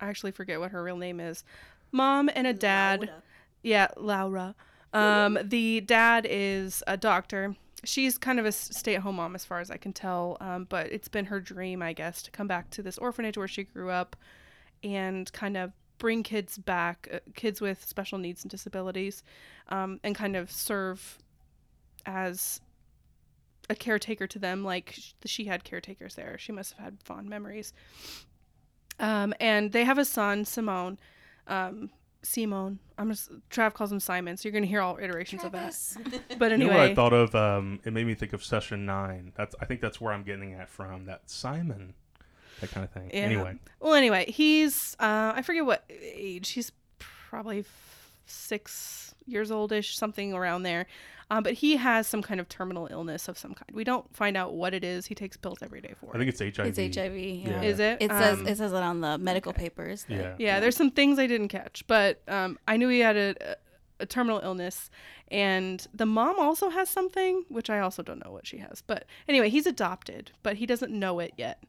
[0.00, 1.44] I actually forget what her real name is.
[1.92, 3.00] Mom and a dad.
[3.00, 3.22] Laura.
[3.62, 4.54] Yeah, Laura.
[4.92, 7.54] Um, the dad is a doctor.
[7.84, 10.36] She's kind of a stay at home mom, as far as I can tell.
[10.40, 13.48] Um, but it's been her dream, I guess, to come back to this orphanage where
[13.48, 14.16] she grew up
[14.82, 19.22] and kind of bring kids back, uh, kids with special needs and disabilities,
[19.68, 21.18] um, and kind of serve
[22.06, 22.60] as
[23.70, 26.38] a caretaker to them, like she had caretakers there.
[26.38, 27.72] She must have had fond memories.
[28.98, 30.98] Um, and they have a son, Simone.
[31.46, 31.90] Um,
[32.22, 32.78] Simone.
[32.96, 35.74] I'm just Trav calls him Simon, so you're gonna hear all iterations of that.
[36.38, 37.34] But You know anyway, what I thought of?
[37.34, 39.32] Um, it made me think of Session Nine.
[39.36, 41.04] That's I think that's where I'm getting at from.
[41.06, 41.94] That Simon,
[42.60, 43.10] that kind of thing.
[43.12, 43.20] Yeah.
[43.20, 46.50] Anyway, Well, anyway, he's uh, I forget what age.
[46.50, 50.86] He's probably f- six years oldish, something around there.
[51.30, 53.70] Um, but he has some kind of terminal illness of some kind.
[53.74, 55.06] We don't find out what it is.
[55.06, 56.12] He takes pills every day for it.
[56.14, 56.18] I it.
[56.32, 56.78] think it's HIV.
[56.78, 57.14] It's HIV.
[57.16, 57.62] Yeah.
[57.62, 57.98] Is it?
[58.00, 60.04] It says Um, it says it on the medical papers.
[60.04, 60.34] that- Yeah.
[60.38, 63.56] yeah, there's some things I didn't catch, but um, I knew he had a,
[64.00, 64.90] a terminal illness,
[65.30, 68.82] and the mom also has something, which I also don't know what she has.
[68.86, 71.62] But anyway, he's adopted, but he doesn't know it yet.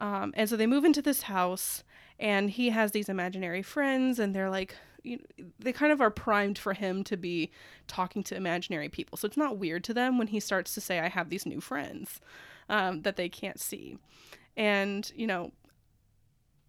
[0.00, 1.84] Um, and so they move into this house,
[2.18, 5.18] and he has these imaginary friends, and they're like, you
[5.58, 7.50] they kind of are primed for him to be
[7.86, 9.16] talking to imaginary people.
[9.16, 11.60] So it's not weird to them when he starts to say, I have these new
[11.60, 12.20] friends
[12.68, 13.98] um, that they can't see.
[14.56, 15.52] And, you know,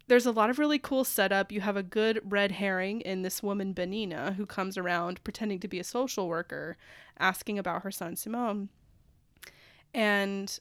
[0.06, 1.52] there's a lot of really cool setup.
[1.52, 5.68] You have a good red herring in this woman, Benina, who comes around pretending to
[5.68, 6.76] be a social worker,
[7.18, 8.70] asking about her son, Simone.
[9.94, 10.58] And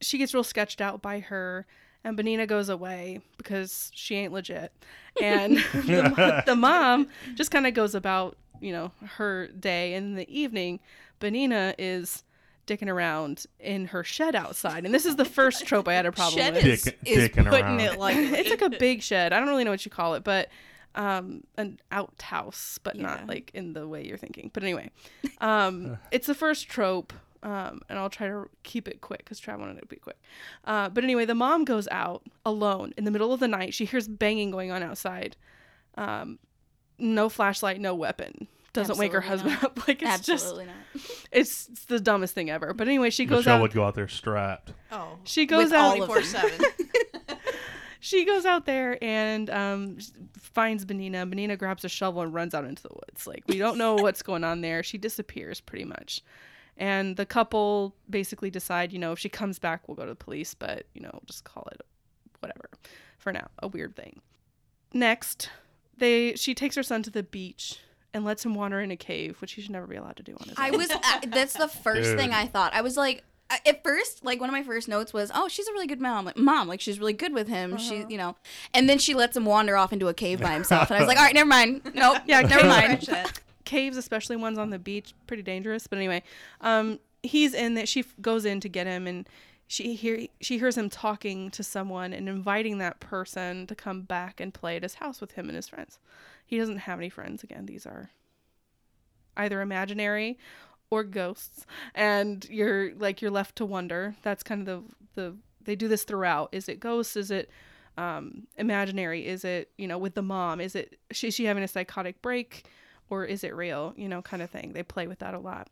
[0.00, 1.66] she gets real sketched out by her
[2.04, 4.72] and Benina goes away because she ain't legit.
[5.22, 9.92] And the, the mom just kind of goes about, you know, her day.
[9.92, 10.80] And in the evening,
[11.20, 12.24] Benina is
[12.66, 14.86] dicking around in her shed outside.
[14.86, 16.64] And this is the first trope I had a problem Shed with.
[16.64, 17.80] is, Dick- is dicking putting around.
[17.80, 19.34] it like it's like a big shed.
[19.34, 20.48] I don't really know what you call it, but
[20.94, 23.02] um an outhouse, but Yeah.
[23.02, 24.50] not like in the way you're thinking.
[24.54, 24.90] But anyway,
[25.42, 27.12] um it's the first trope.
[27.42, 30.18] Um, and I'll try to keep it quick because Trav wanted it to be quick.
[30.64, 33.74] Uh, but anyway, the mom goes out alone in the middle of the night.
[33.74, 35.36] She hears banging going on outside.
[35.96, 36.38] Um,
[36.98, 38.46] no flashlight, no weapon.
[38.72, 39.88] Doesn't wake her Absolutely husband up.
[39.88, 40.74] Like it's Absolutely not.
[40.94, 42.72] just, it's, it's the dumbest thing ever.
[42.72, 43.62] But anyway, she goes Michelle out.
[43.62, 44.72] would go out there strapped.
[44.92, 46.58] oh, She goes with out- all four seven.
[48.00, 49.98] she goes out there and um,
[50.38, 51.28] finds Benina.
[51.30, 53.26] Benina grabs a shovel and runs out into the woods.
[53.26, 54.82] Like we don't know what's going on there.
[54.82, 56.22] She disappears pretty much.
[56.76, 60.16] And the couple basically decide, you know, if she comes back, we'll go to the
[60.16, 61.82] police, but you know, just call it
[62.40, 62.70] whatever
[63.18, 64.20] for now, a weird thing.
[64.92, 65.48] Next,
[65.96, 67.78] they she takes her son to the beach
[68.14, 70.32] and lets him wander in a cave, which he should never be allowed to do
[70.40, 70.78] on his I own.
[70.78, 70.90] was.
[70.90, 72.18] Uh, that's the first Dude.
[72.18, 72.74] thing I thought.
[72.74, 73.24] I was like,
[73.66, 76.24] at first, like one of my first notes was, "Oh, she's a really good mom.
[76.24, 77.74] Like, mom, like she's really good with him.
[77.74, 77.82] Uh-huh.
[77.82, 78.36] She, you know."
[78.74, 81.08] And then she lets him wander off into a cave by himself, and I was
[81.08, 81.82] like, "All right, never mind.
[81.94, 82.18] Nope.
[82.26, 83.08] Yeah, never mind."
[83.64, 85.86] Caves, especially ones on the beach, pretty dangerous.
[85.86, 86.22] But anyway,
[86.60, 87.88] um, he's in that.
[87.88, 89.28] She f- goes in to get him, and
[89.66, 94.40] she hear she hears him talking to someone and inviting that person to come back
[94.40, 95.98] and play at his house with him and his friends.
[96.44, 97.42] He doesn't have any friends.
[97.42, 98.10] Again, these are
[99.36, 100.38] either imaginary
[100.90, 104.14] or ghosts, and you're like you're left to wonder.
[104.22, 106.50] That's kind of the the they do this throughout.
[106.52, 107.16] Is it ghosts?
[107.16, 107.48] Is it
[107.96, 109.26] um, imaginary?
[109.26, 110.60] Is it you know with the mom?
[110.60, 112.66] Is it she, she having a psychotic break?
[113.12, 115.68] Or is it real you know kind of thing they play with that a lot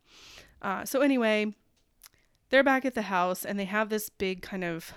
[0.62, 1.52] uh, so anyway
[2.50, 4.92] they're back at the house and they have this big kind of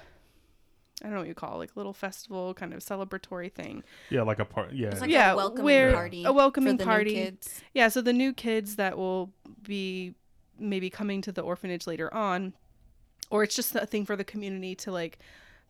[1.02, 4.24] i don't know what you call it, like little festival kind of celebratory thing Yeah,
[4.24, 4.76] like a party.
[4.78, 6.24] Yeah, like Yeah, a welcoming where- party.
[6.26, 7.14] a welcoming for the party.
[7.16, 7.62] New kids.
[7.74, 9.32] yeah so the new kids that will
[9.64, 10.14] be
[10.60, 12.54] maybe coming to the orphanage later on
[13.30, 15.18] or it's just a thing for the community to like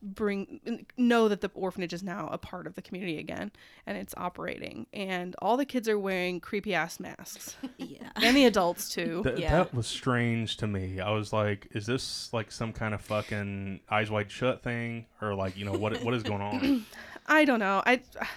[0.06, 3.50] bring know that the orphanage is now a part of the community again
[3.86, 8.10] and it's operating and all the kids are wearing creepy ass masks Yeah.
[8.18, 9.52] and the adults too Th- Yeah.
[9.64, 11.00] That was strange to me.
[11.00, 15.34] I was like, is this like some kind of fucking eyes wide shut thing, or
[15.36, 16.86] like you know what what is going on?
[17.28, 17.82] I don't know.
[17.86, 18.02] I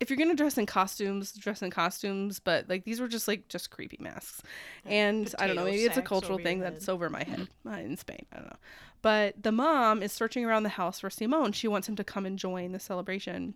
[0.00, 2.38] if you're gonna dress in costumes, dress in costumes.
[2.38, 4.42] But like these were just like just creepy masks,
[4.84, 5.64] and I don't know.
[5.64, 8.24] Maybe it's a cultural thing that's over my head uh, in Spain.
[8.32, 8.56] I don't know.
[9.04, 11.52] But the mom is searching around the house for Simone.
[11.52, 13.52] She wants him to come and join the celebration,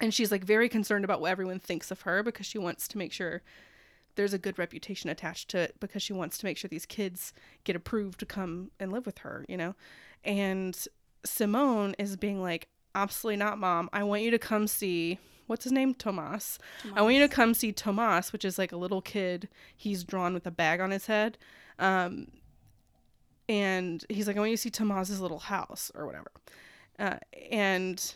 [0.00, 2.96] and she's like very concerned about what everyone thinks of her because she wants to
[2.96, 3.42] make sure
[4.14, 7.32] there's a good reputation attached to it because she wants to make sure these kids
[7.64, 9.74] get approved to come and live with her, you know?
[10.22, 10.78] And
[11.24, 13.90] Simone is being like, absolutely not, mom.
[13.92, 15.18] I want you to come see,
[15.48, 15.94] what's his name?
[15.94, 16.60] Tomas.
[16.94, 19.48] I want you to come see Tomas, which is like a little kid.
[19.76, 21.38] He's drawn with a bag on his head.
[21.80, 22.28] Um,
[23.48, 26.30] and he's like, I want you to see Tomas's little house or whatever.
[26.98, 27.18] Uh,
[27.50, 28.14] and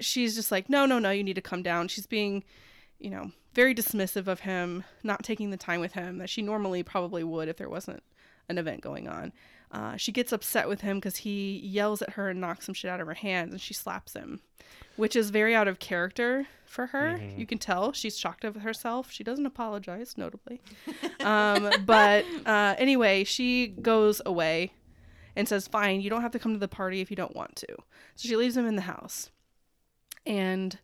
[0.00, 1.88] she's just like, no, no, no, you need to come down.
[1.88, 2.44] She's being,
[2.98, 6.82] you know, very dismissive of him, not taking the time with him that she normally
[6.82, 8.02] probably would if there wasn't
[8.48, 9.32] an event going on.
[9.70, 12.90] Uh, she gets upset with him because he yells at her and knocks some shit
[12.90, 14.40] out of her hands and she slaps him,
[14.96, 17.20] which is very out of character for her.
[17.36, 19.10] You can tell she's shocked of herself.
[19.10, 20.60] She doesn't apologize, notably.
[21.20, 24.72] um, but uh, anyway, she goes away
[25.36, 27.56] and says, Fine, you don't have to come to the party if you don't want
[27.56, 27.72] to.
[28.16, 29.30] So she leaves him in the house.
[30.26, 30.78] And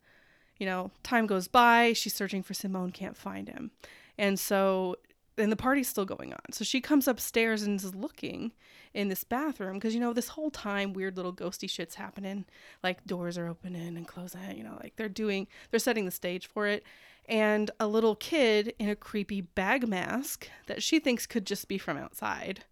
[0.58, 3.70] you know, time goes by, she's searching for Simone, can't find him.
[4.16, 4.96] And so,
[5.36, 6.52] and the party's still going on.
[6.52, 8.52] So she comes upstairs and is looking
[8.92, 12.44] in this bathroom because, you know, this whole time weird little ghosty shit's happening.
[12.82, 16.46] Like doors are opening and closing, you know, like they're doing, they're setting the stage
[16.46, 16.84] for it.
[17.26, 21.78] And a little kid in a creepy bag mask that she thinks could just be
[21.78, 22.64] from outside,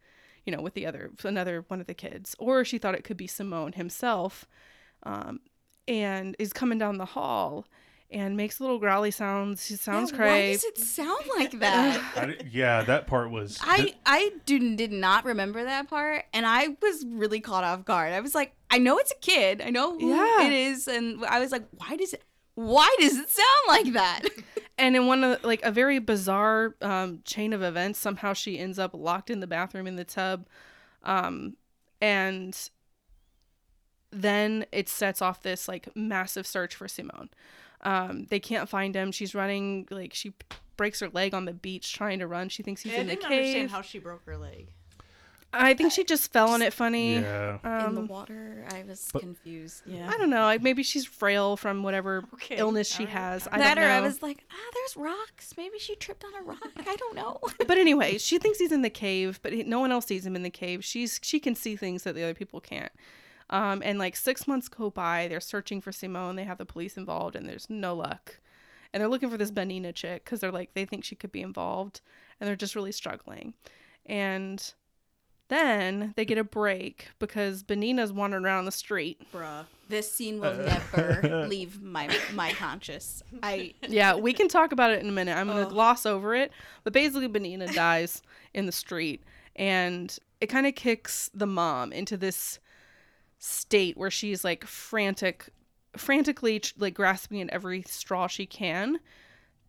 [0.45, 2.37] you know, with the other, another one of the kids.
[2.39, 4.47] Or she thought it could be Simone himself.
[5.05, 5.41] Um,
[5.89, 7.67] and is coming down the hall
[8.13, 9.67] and makes little growly sounds.
[9.67, 10.29] She sounds Yeah, cray.
[10.49, 12.01] Why does it sound like that?
[12.17, 13.59] I yeah, that part was.
[13.63, 18.13] I I do, did not remember that part, and I was really caught off guard.
[18.13, 20.47] I was like, I know it's a kid, I know who Yeah.
[20.47, 22.23] it is, and I was like, why does it?
[22.55, 24.21] Why does it sound like that?
[24.79, 28.59] and in one of the- like a very bizarre um, chain of events, somehow she
[28.59, 30.47] ends up locked in the bathroom in the tub,
[31.03, 31.57] um,
[32.03, 32.69] and
[34.11, 37.31] then it sets off this like massive search for Simone.
[37.83, 39.13] Um, they can't find him.
[39.13, 40.33] She's running like she
[40.77, 42.49] breaks her leg on the beach trying to run.
[42.49, 43.39] She thinks he's I in the didn't cave.
[43.41, 44.69] understand how she broke her leg.
[45.55, 47.17] I think she just fell on it funny.
[47.17, 47.59] Yeah.
[47.87, 49.83] In the Um, water, I was But- confused.
[49.85, 50.09] Yeah.
[50.11, 50.45] I don't know.
[50.45, 53.49] Like maybe she's frail from whatever Okay, illness she alright, has.
[53.53, 53.95] I that don't or know.
[53.95, 55.53] I was like, ah, there's rocks.
[55.59, 56.63] Maybe she tripped on a rock.
[56.87, 57.39] I don't know.
[57.67, 60.37] but anyway, she thinks he's in the cave, but he, no one else sees him
[60.37, 60.83] in the cave.
[60.87, 62.93] She's she can see things that the other people can't.
[63.53, 66.37] Um, and like six months go by, they're searching for Simone.
[66.37, 68.41] They have the police involved, and there's no luck.
[68.93, 71.43] And they're looking for this Benina chick because they're like they think she could be
[71.43, 72.01] involved,
[72.41, 73.53] and they're just really struggling.
[74.07, 74.73] And
[75.49, 79.21] then they get a break because Benina's wandering around the street.
[79.35, 79.67] Bruh.
[79.87, 83.23] this scene will never leave my my conscious.
[83.43, 85.37] I yeah, we can talk about it in a minute.
[85.37, 86.53] I'm going to gloss over it.
[86.85, 88.23] But basically, Benina dies
[88.55, 89.23] in the street,
[89.57, 92.59] and it kind of kicks the mom into this
[93.43, 95.49] state where she's like frantic,
[95.97, 99.01] frantically like grasping at every straw she can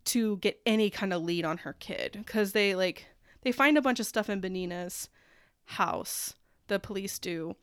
[0.05, 3.07] to get any kind of lead on her kid because they like
[3.41, 5.09] they find a bunch of stuff in Benina's
[5.65, 6.35] house.
[6.67, 7.55] The police do.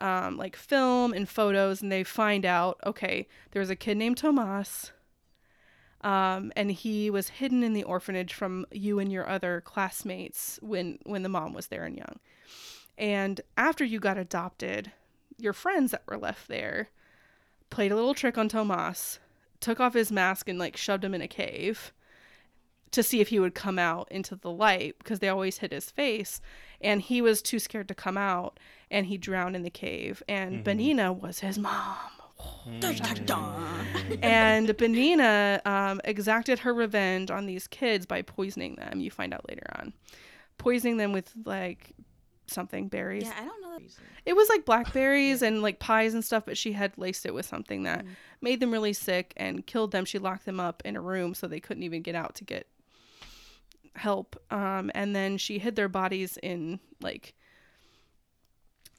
[0.00, 4.90] Um, like film and photos, and they find out okay, there's a kid named Tomas,
[6.02, 10.98] um, and he was hidden in the orphanage from you and your other classmates when
[11.04, 12.18] when the mom was there and young.
[12.98, 14.90] And after you got adopted,
[15.38, 16.90] your friends that were left there
[17.70, 19.18] played a little trick on Tomas,
[19.60, 21.92] took off his mask and like shoved him in a cave
[22.92, 25.90] to see if he would come out into the light because they always hid his
[25.90, 26.40] face.
[26.80, 30.22] And he was too scared to come out and he drowned in the cave.
[30.28, 30.80] And mm-hmm.
[30.80, 31.96] Benina was his mom.
[32.38, 34.24] Mm-hmm.
[34.24, 39.00] And Benina um, exacted her revenge on these kids by poisoning them.
[39.00, 39.92] You find out later on,
[40.58, 41.92] poisoning them with like
[42.46, 43.24] something berries.
[43.24, 43.78] yeah, I don't know.
[44.26, 47.46] It was like blackberries and like pies and stuff, but she had laced it with
[47.46, 48.04] something that
[48.40, 50.04] made them really sick and killed them.
[50.04, 52.66] She locked them up in a room so they couldn't even get out to get
[53.96, 54.36] help.
[54.50, 57.34] Um, and then she hid their bodies in like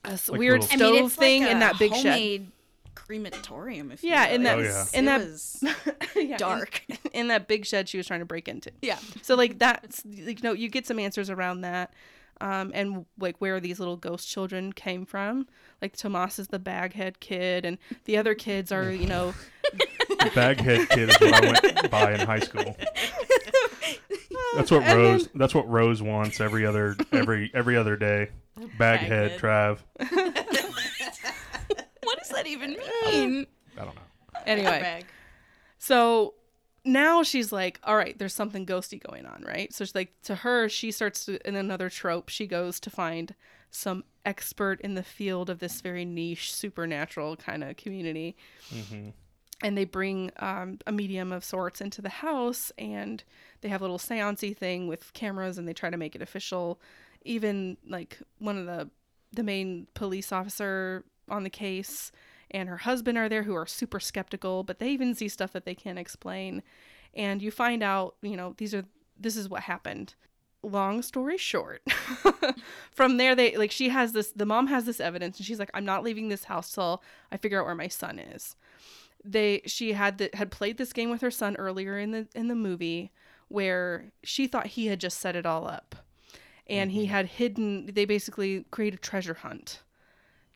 [0.04, 2.48] a Like weird little- stove I mean, thing like in that big shed.
[2.94, 3.92] crematorium.
[3.92, 4.86] If Yeah, you in that Oh, yeah.
[4.94, 5.64] in it that was
[6.16, 6.84] Yeah, in- dark.
[7.14, 8.72] in, that big shed she was trying to break into.
[8.82, 9.00] yeah.
[9.22, 11.94] So like that's like, you know you get some answers around that,
[12.42, 15.48] um, and like where these little ghost children came from.
[15.82, 19.34] Like Tomas is the baghead kid, and the other kids are you know
[20.26, 22.76] The baghead kid is what I went by in high school.
[24.56, 25.30] That's what And Rose.
[25.36, 28.30] That's what Rose wants every other every every other day.
[28.78, 29.40] Baghead, Baghead.
[29.40, 29.80] Trav.
[32.04, 33.48] What does that even mean?
[33.78, 34.02] I don't know.
[34.46, 34.80] anyway.
[34.80, 35.06] Bag.
[35.78, 36.36] So
[36.86, 39.74] now she's like, all right, there's something ghosty going on, right?
[39.74, 43.34] So she's like, to her, she starts to, in another trope, she goes to find
[43.72, 48.36] some expert in the field of this very niche supernatural kind of community.
[49.64, 53.24] And they bring um, a medium of sorts into the house and
[53.62, 56.80] they have a little seancey thing with cameras and they try to make it official.
[57.24, 58.90] Even like one of the
[59.34, 62.12] the main police officer on the case
[62.52, 65.66] and her husband are there who are super skeptical, but they even see stuff that
[65.66, 66.64] they can't explain.
[67.14, 68.86] And you find out, you know, these are
[69.20, 70.16] this is what happened.
[70.62, 71.84] Long story short,
[72.92, 75.70] from there they like she has this the mom has this evidence and she's like
[75.74, 78.56] I'm not leaving this house till I figure out where my son is.
[79.24, 82.48] They she had the, had played this game with her son earlier in the in
[82.48, 83.12] the movie
[83.48, 85.96] where she thought he had just set it all up.
[86.68, 87.12] And he mm-hmm.
[87.12, 89.84] had hidden they basically create a treasure hunt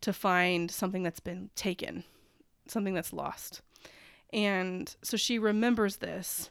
[0.01, 2.03] to find something that's been taken,
[2.67, 3.61] something that's lost.
[4.31, 6.49] And so she remembers this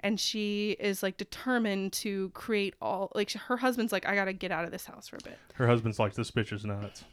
[0.00, 4.32] and she is like determined to create all like her husband's like I got to
[4.32, 5.38] get out of this house for a bit.
[5.54, 7.04] Her husband's like this bitch is nuts.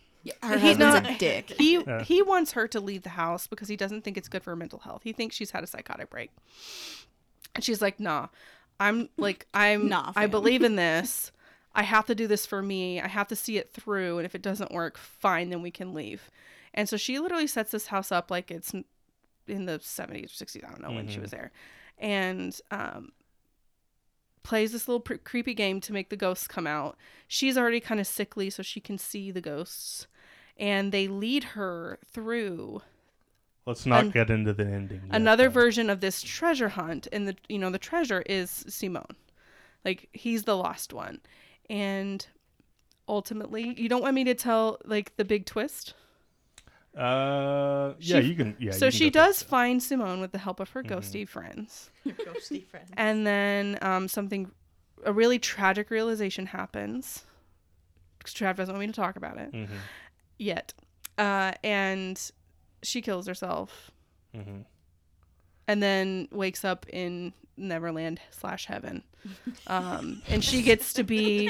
[0.41, 1.49] Her He's husband's not- a dick.
[1.49, 2.03] He Yeah.
[2.03, 4.55] he wants her to leave the house because he doesn't think it's good for her
[4.55, 5.01] mental health.
[5.03, 6.29] He thinks she's had a psychotic break.
[7.55, 8.27] And she's like, "Nah.
[8.79, 11.31] I'm like I'm Nah, I believe in this.
[11.75, 13.01] I have to do this for me.
[13.01, 15.93] I have to see it through and if it doesn't work, fine, then we can
[15.93, 16.29] leave."
[16.73, 18.73] And so she literally sets this house up like it's
[19.47, 21.51] in the 70s or 60s, I don't know when she was there.
[21.97, 23.11] And um
[24.43, 26.97] plays this little pre- creepy game to make the ghosts come out.
[27.27, 30.07] She's already kind of sickly so she can see the ghosts
[30.57, 32.81] and they lead her through
[33.65, 35.01] Let's not An- get into the ending.
[35.05, 35.51] yet, another though.
[35.53, 39.15] version of this treasure hunt and the you know the treasure is simone
[39.85, 41.21] like he's the lost one
[41.69, 42.27] and
[43.07, 45.93] ultimately you don't want me to tell like the big twist
[46.95, 48.55] Uh, yeah, She- you can.
[48.59, 48.71] Yeah.
[48.71, 49.45] so can she does it.
[49.47, 50.93] find simone with the help of her Mm-hmm.
[50.93, 52.85] ghosty friends Your ghosty friend.
[52.95, 54.51] and then um, something
[55.05, 57.25] a really tragic realization happens
[58.25, 59.67] Trav doesn't want me to talk about it Mhm,
[60.37, 60.73] yet
[61.17, 62.31] uh, and
[62.83, 63.91] she kills herself
[64.35, 64.63] mhm.
[65.67, 69.03] and then wakes up in Neverland slash heaven.
[69.67, 71.49] Um, and she gets to be,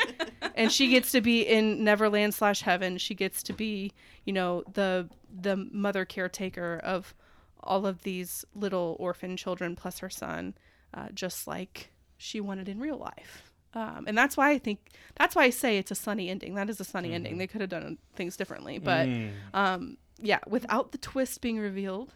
[0.55, 2.97] and she gets to be in Neverland slash heaven.
[2.97, 3.91] She gets to be,
[4.25, 7.15] you know, the the mother caretaker of
[7.63, 10.53] all of these little orphan children plus her son,
[10.93, 13.49] uh, just like she wanted in real life.
[13.73, 14.79] Um, and that's why I think
[15.15, 16.53] that's why I say it's a sunny ending.
[16.53, 17.39] That is a sunny ending.
[17.39, 19.31] They could have done things differently, but Mm.
[19.55, 22.13] um, yeah, without the twist being revealed,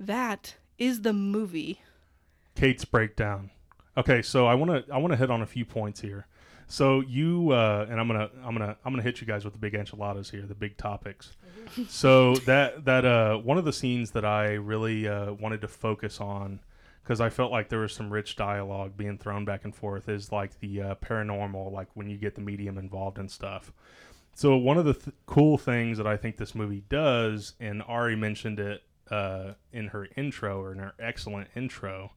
[0.00, 1.80] that is the movie.
[2.56, 3.50] Kate's breakdown.
[3.96, 6.26] Okay, so I want to I want to hit on a few points here.
[6.66, 9.58] So you uh, and I'm gonna I'm gonna I'm gonna hit you guys with the
[9.58, 11.36] big enchiladas here, the big topics.
[11.88, 16.20] so that that uh, one of the scenes that I really uh, wanted to focus
[16.20, 16.60] on
[17.06, 20.32] because I felt like there was some rich dialogue being thrown back and forth is
[20.32, 23.72] like the uh, paranormal, like when you get the medium involved and stuff.
[24.34, 28.16] So one of the th- cool things that I think this movie does, and Ari
[28.16, 32.10] mentioned it uh, in her intro or in her excellent intro,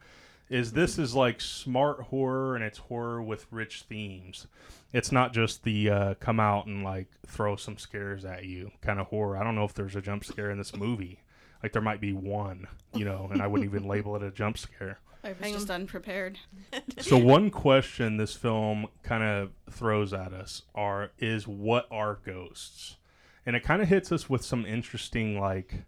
[0.50, 4.48] is this is like smart horror and it's horror with rich themes.
[4.92, 9.00] It's not just the uh, come out and like throw some scares at you kind
[9.00, 9.38] of horror.
[9.38, 11.22] I don't know if there's a jump scare in this movie.
[11.62, 14.58] Like there might be one, you know, and I wouldn't even label it a jump
[14.58, 15.00] scare.
[15.24, 16.40] I was just unprepared.
[17.00, 22.98] So one question this film kind of throws at us are is what are ghosts?
[23.46, 25.86] And it kind of hits us with some interesting like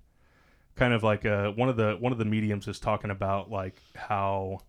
[0.75, 3.75] kind of like uh one of the one of the mediums is talking about like
[3.95, 4.59] how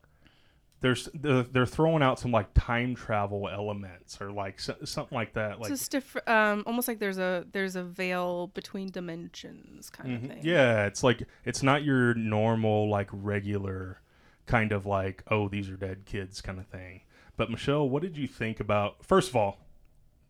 [0.80, 5.32] there's they're, they're throwing out some like time travel elements or like so, something like
[5.34, 10.10] that like just different, um, almost like there's a there's a veil between dimensions kind
[10.10, 10.24] Mhm.
[10.24, 10.40] of thing.
[10.42, 14.00] Yeah, it's like it's not your normal like regular
[14.46, 17.02] kind of like oh these are dead kids kind of thing.
[17.36, 19.04] But Michelle, what did you think about?
[19.04, 19.58] First of all,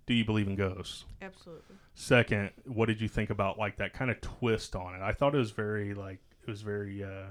[0.06, 1.04] do you believe in ghosts?
[1.20, 1.76] Absolutely.
[1.94, 5.02] Second, what did you think about like that kind of twist on it?
[5.02, 7.30] I thought it was very like it was very uh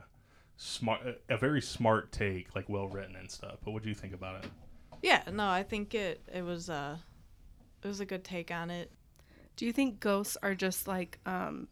[0.58, 3.58] smart a very smart take, like well written and stuff.
[3.64, 4.52] But what do you think about it?
[5.02, 6.98] Yeah, no, I think it it was uh
[7.84, 8.92] it was a good take on it.
[9.56, 11.68] Do you think ghosts are just like um,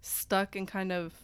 [0.00, 1.14] stuck in kind of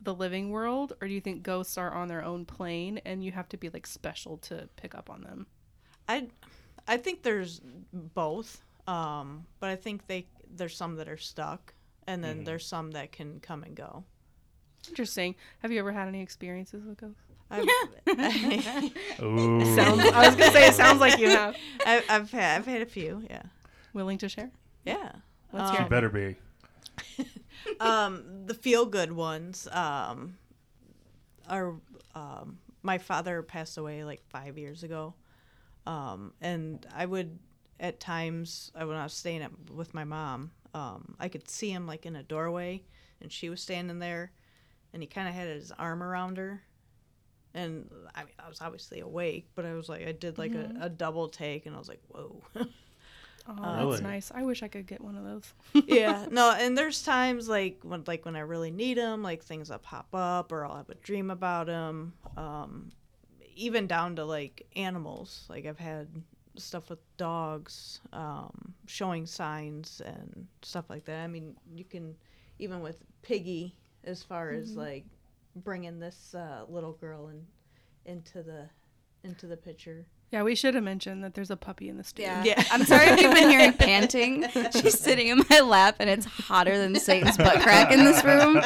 [0.00, 3.32] the living world, or do you think ghosts are on their own plane and you
[3.32, 5.46] have to be like special to pick up on them?
[6.08, 6.28] I
[6.90, 7.60] I think there's
[7.92, 8.60] both.
[8.86, 11.72] Um, but I think they there's some that are stuck
[12.06, 14.04] and then there's some that can come and go.
[14.88, 15.36] Interesting.
[15.60, 17.22] Have you ever had any experiences with ghosts?
[17.50, 17.64] I've,
[19.22, 19.74] Ooh.
[19.76, 21.54] Sounds, I was gonna say it sounds like you have.
[21.86, 23.42] I, I've had I've had a few, yeah.
[23.92, 24.50] Willing to share?
[24.84, 25.12] Yeah.
[25.52, 25.90] Let's She hear it.
[25.90, 26.36] better be.
[27.80, 30.36] um, the feel good ones um,
[31.48, 31.74] are
[32.14, 35.14] um, my father passed away like five years ago,
[35.86, 37.38] um, and I would
[37.78, 41.70] at times uh, when I was staying at, with my mom, um, I could see
[41.70, 42.82] him like in a doorway,
[43.20, 44.32] and she was standing there,
[44.92, 46.62] and he kind of had his arm around her.
[47.54, 50.72] And I mean, I was obviously awake, but I was like, I did like a,
[50.82, 52.42] a double take, and I was like, "Whoa!"
[53.48, 53.90] Oh, Really?
[53.92, 54.32] that's nice.
[54.32, 55.52] I wish I could get one of those.
[55.86, 59.68] yeah no and there's times like when like when i really need them like things
[59.68, 62.90] that pop up or i'll have a dream about them um
[63.54, 65.46] even down to like animals.
[65.48, 66.08] Like i've had
[66.56, 71.22] stuff with dogs um showing signs and stuff like that.
[71.24, 72.16] I mean you can
[72.58, 75.04] even with piggy as far as like
[75.56, 77.46] bringing this uh, little girl in
[78.06, 78.68] into the
[79.24, 82.30] into the picture Yeah, we should have mentioned that there's a puppy in the studio.
[82.44, 82.44] Yeah.
[82.44, 82.64] Yeah.
[82.70, 84.46] I'm sorry if you've been hearing panting.
[84.72, 88.60] She's sitting in my lap and it's hotter than Satan's butt crack in this room.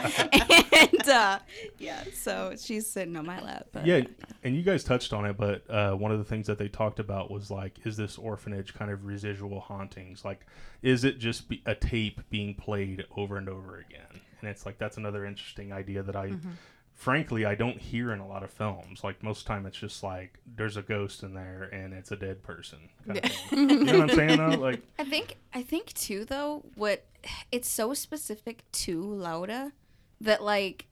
[0.72, 1.38] And uh,
[1.78, 3.68] yeah, so she's sitting on my lap.
[3.72, 4.02] But, yeah,
[4.42, 6.98] and you guys touched on it, but uh, one of the things that they talked
[6.98, 10.24] about was like, is this orphanage kind of residual hauntings?
[10.24, 10.46] Like,
[10.82, 14.20] is it just be a tape being played over and over again?
[14.40, 16.32] And it's like that's another interesting idea that I,
[17.04, 19.04] frankly, I don't hear in a lot of films.
[19.04, 22.10] Like most of the time, it's just like there's a ghost in there and it's
[22.10, 22.78] a dead person.
[23.06, 23.70] Kind of thing.
[23.70, 24.38] you know what I'm saying?
[24.38, 27.04] Though, like, I think I think too though what
[27.52, 29.72] it's so specific to Laura
[30.22, 30.86] that like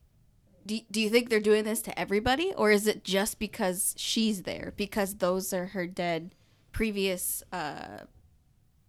[0.66, 4.42] do, do you think they're doing this to everybody or is it just because she's
[4.42, 6.34] there because those are her dead
[6.72, 8.00] previous uh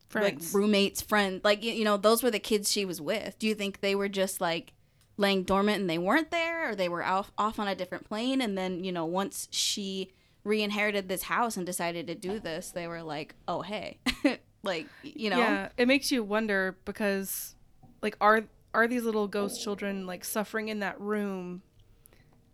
[0.10, 0.54] Friends.
[0.54, 3.48] like roommates friend like you, you know those were the kids she was with do
[3.48, 4.74] you think they were just like
[5.18, 8.42] laying dormant and they weren't there or they were off, off on a different plane
[8.42, 10.12] and then you know once she
[10.44, 13.98] re-inherited this house and decided to do this they were like oh hey
[14.64, 17.56] like you know Yeah, it makes you wonder because,
[18.02, 21.62] like, are are these little ghost children like suffering in that room,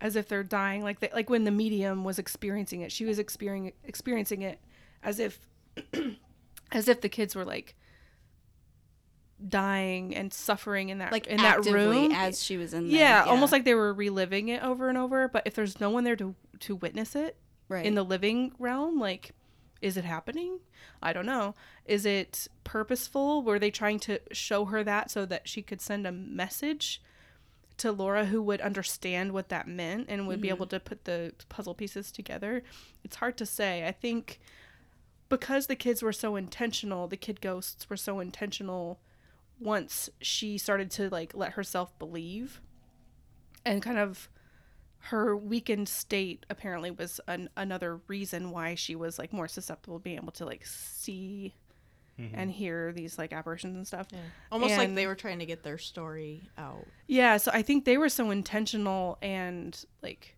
[0.00, 0.82] as if they're dying?
[0.82, 4.58] Like, they, like when the medium was experiencing it, she was experiencing experiencing it
[5.02, 5.38] as if,
[6.72, 7.74] as if the kids were like
[9.48, 13.24] dying and suffering in that like in that room as she was in there yeah,
[13.26, 15.28] almost like they were reliving it over and over.
[15.28, 17.36] But if there's no one there to to witness it
[17.68, 19.32] right in the living realm, like,
[19.80, 20.58] is it happening?
[21.02, 21.54] I don't know.
[21.86, 23.42] Is it purposeful?
[23.42, 27.02] Were they trying to show her that so that she could send a message
[27.78, 30.56] to Laura who would understand what that meant and would be mm-hmm.
[30.56, 32.62] able to put the puzzle pieces together?
[33.02, 33.86] It's hard to say.
[33.86, 34.38] I think
[35.30, 39.00] because the kids were so intentional, the kid ghosts were so intentional
[39.60, 42.60] once she started to like let herself believe
[43.64, 44.28] and kind of
[45.04, 50.02] her weakened state apparently was an, another reason why she was like more susceptible to
[50.02, 51.54] being able to like see
[52.18, 52.34] mm-hmm.
[52.34, 54.08] and hear these like apparitions and stuff.
[54.52, 56.86] Almost like they were trying to get their story out.
[57.06, 60.36] Yeah, so I think they were so intentional and like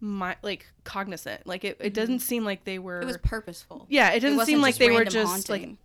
[0.00, 1.46] my like cognizant.
[1.46, 2.20] Like it, it doesn't mm-hmm.
[2.20, 5.04] seem like they were it was purposeful Yeah, it doesn't wasn't seem like they were
[5.04, 5.70] just haunting.
[5.70, 5.78] like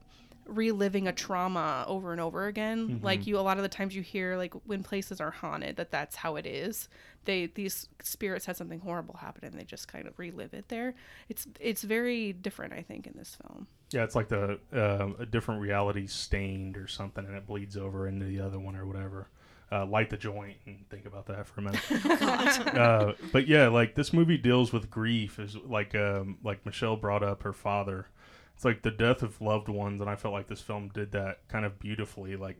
[0.46, 3.00] reliving a trauma over and over again.
[3.02, 5.91] Like you a lot of the times you hear like when places are haunted that
[5.91, 6.89] that's how it is.
[7.26, 10.96] They these spirits had something horrible happen and they just kind of relive it there.
[11.30, 13.68] It's it's very different I think in this film.
[13.91, 18.08] Yeah, it's like the uh, a different reality stained or something, and it bleeds over
[18.08, 19.28] into the other one or whatever.
[19.72, 21.82] Uh, light the joint and think about that for a minute.
[22.76, 27.24] uh, but yeah, like this movie deals with grief, is like um, like Michelle brought
[27.24, 28.08] up her father.
[28.56, 31.47] It's like the death of loved ones, and I felt like this film did that
[31.47, 32.36] kind of beautifully.
[32.36, 32.58] Like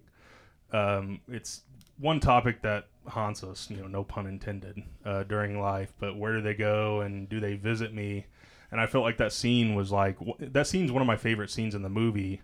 [0.72, 1.62] um, it's
[2.00, 5.94] one topic that haunts us, you know, no pun intended, uh, during life.
[6.00, 8.26] But where do they go, and do they visit me?
[8.72, 11.76] And I felt like that scene was like that scene's one of my favorite scenes
[11.76, 12.42] in the movie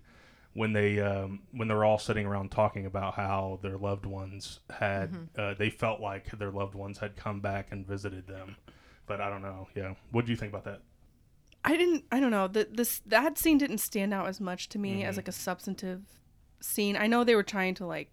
[0.54, 5.12] when they um, when they're all sitting around talking about how their loved ones had
[5.38, 8.56] uh, they felt like their loved ones had come back and visited them.
[9.08, 9.68] But I don't know.
[9.76, 10.82] Yeah, what do you think about that?
[11.64, 12.06] I didn't.
[12.12, 12.48] I don't know.
[12.48, 16.02] The, this that scene didn't stand out as much to me as like a substantive
[16.62, 16.96] scene.
[16.96, 18.12] I know they were trying to like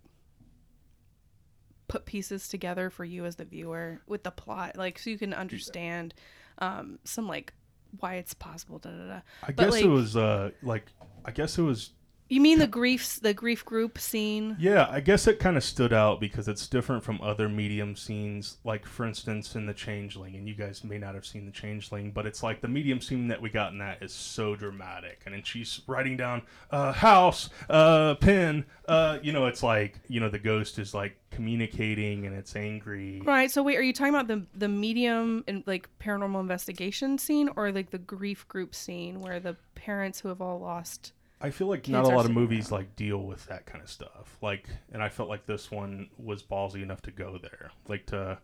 [1.89, 5.33] put pieces together for you as the viewer with the plot, like so you can
[5.33, 6.15] understand
[6.59, 7.53] um, some like
[8.01, 8.79] why it's possible.
[8.79, 9.21] Da da da.
[9.43, 10.87] I But, guess like- it was uh, like
[11.25, 11.91] I guess it was
[12.29, 14.57] You mean the griefs, the grief group scene?
[14.59, 18.59] Yeah, I guess it kind of stood out because it's different from other medium scenes.
[18.65, 22.11] Like, for instance, in The Changeling, and you guys may not have seen The Changeling,
[22.11, 25.21] but it's like the medium scene that we got in that is so dramatic.
[25.25, 30.19] And then she's writing down, uh, house, uh, pen, uh, you know, it's like, you
[30.19, 33.23] know, the ghost is like communicating and it's angry.
[33.25, 33.51] Right.
[33.53, 37.71] So wait, are you talking about the the medium and like paranormal investigation scene, or
[37.71, 41.13] like the grief group scene where the parents who have all lost?
[41.41, 42.81] I feel like not a lot of movies around.
[42.81, 44.37] like deal with that kind of stuff.
[44.41, 48.39] Like, and I felt like this one was ballsy enough to go there, like to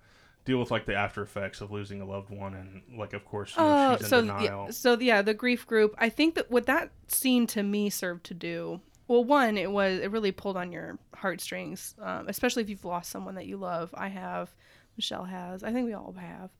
[0.44, 3.54] deal with like the after effects of losing a loved one, and like of course
[3.56, 4.64] you know, Oh, she's in so denial.
[4.66, 5.94] yeah, so yeah, the grief group.
[5.98, 8.80] I think that what that scene to me served to do.
[9.08, 13.10] Well, one, it was it really pulled on your heartstrings, um, especially if you've lost
[13.10, 13.90] someone that you love.
[13.94, 14.54] I have,
[14.96, 15.62] Michelle has.
[15.64, 16.50] I think we all have.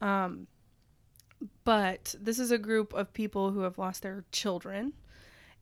[0.00, 0.46] Um,
[1.64, 4.92] but this is a group of people who have lost their children,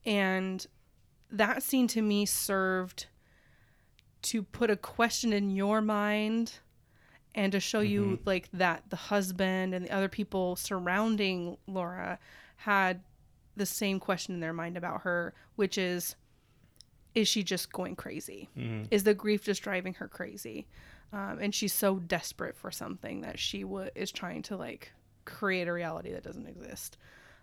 [0.07, 0.67] and
[1.31, 3.07] that scene to me served
[4.23, 6.55] to put a question in your mind
[7.35, 12.19] and to show you like that the husband and the other people surrounding Laura
[12.57, 13.03] had
[13.57, 16.17] the same question in their mind about her, which is
[17.15, 18.49] is she just going crazy?
[18.91, 20.67] Is the grief just driving her crazy?
[21.13, 24.93] Um, and she's so desperate for something that she w- is trying to like
[25.25, 26.99] create a reality that doesn't exist.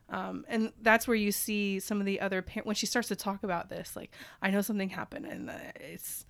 [0.10, 3.16] Um, and that's where you see some of the other parents when she starts to
[3.16, 6.26] talk about this, like I know something happened, and uh, it's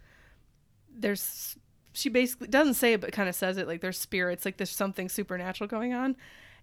[0.95, 1.57] there's
[1.93, 4.69] she basically doesn't say it but kind of says it like there's spirits like there's
[4.69, 6.15] something supernatural going on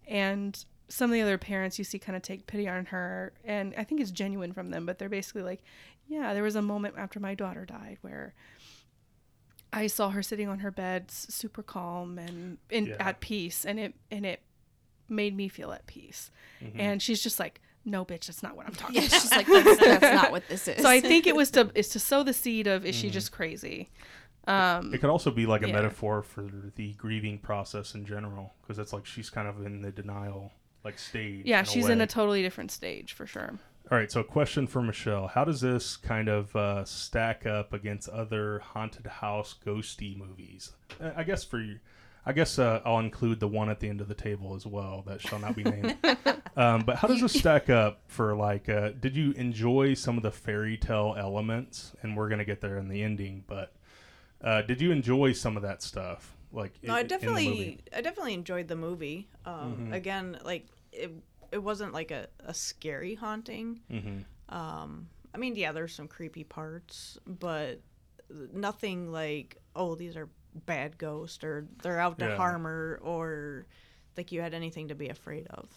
[0.06, 3.74] and some of the other parents you see kind of take pity on her and
[3.78, 5.62] i think it's genuine from them but they're basically like
[6.08, 8.34] yeah there was a moment after my daughter died where
[9.72, 12.96] i saw her sitting on her bed super calm and in, Yeah.
[13.00, 14.40] at peace and it and it
[15.10, 16.30] made me feel at peace
[16.76, 19.46] and she's just like no bitch that's not what i'm talking Yeah, about she's like,
[19.46, 20.82] that's, that's not what this is.
[20.82, 23.32] so i think it was to is to sow the seed of is she just
[23.32, 23.88] crazy
[24.46, 25.74] um It could also be like a Yeah.
[25.74, 26.46] metaphor for
[26.76, 30.52] the grieving process in general, because it's like she's kind of in the denial
[30.84, 31.42] like stage.
[31.44, 33.58] yeah in she's in a totally different stage for sure
[33.90, 37.72] All right, so a question for Michelle: How does this kind of uh, stack up
[37.72, 40.72] against other haunted house ghosty movies?
[41.16, 41.78] I guess for you,
[42.26, 45.02] I guess uh, I'll include the one at the end of the table as well
[45.06, 45.96] that shall not be named.
[46.56, 48.68] um, but how does this stack up for like?
[48.68, 51.92] Uh, did you enjoy some of the fairy tale elements?
[52.02, 53.72] And we're gonna get there in the ending, but
[54.42, 56.36] uh, did you enjoy some of that stuff?
[56.52, 57.26] Like, No, i- I in the movie?
[57.26, 59.28] definitely, I definitely enjoyed the movie.
[59.46, 59.94] Um, Mhm.
[59.94, 61.10] Again, like it,
[61.52, 63.80] it wasn't like a, a scary haunting.
[63.90, 64.24] Mhm.
[64.54, 67.80] Um, I mean, yeah, there's some creepy parts, but
[68.52, 70.28] nothing like, oh, these are
[70.66, 72.36] bad ghost or they're out to Yeah.
[72.36, 73.66] harm her or
[74.16, 75.68] like you had anything to be afraid of.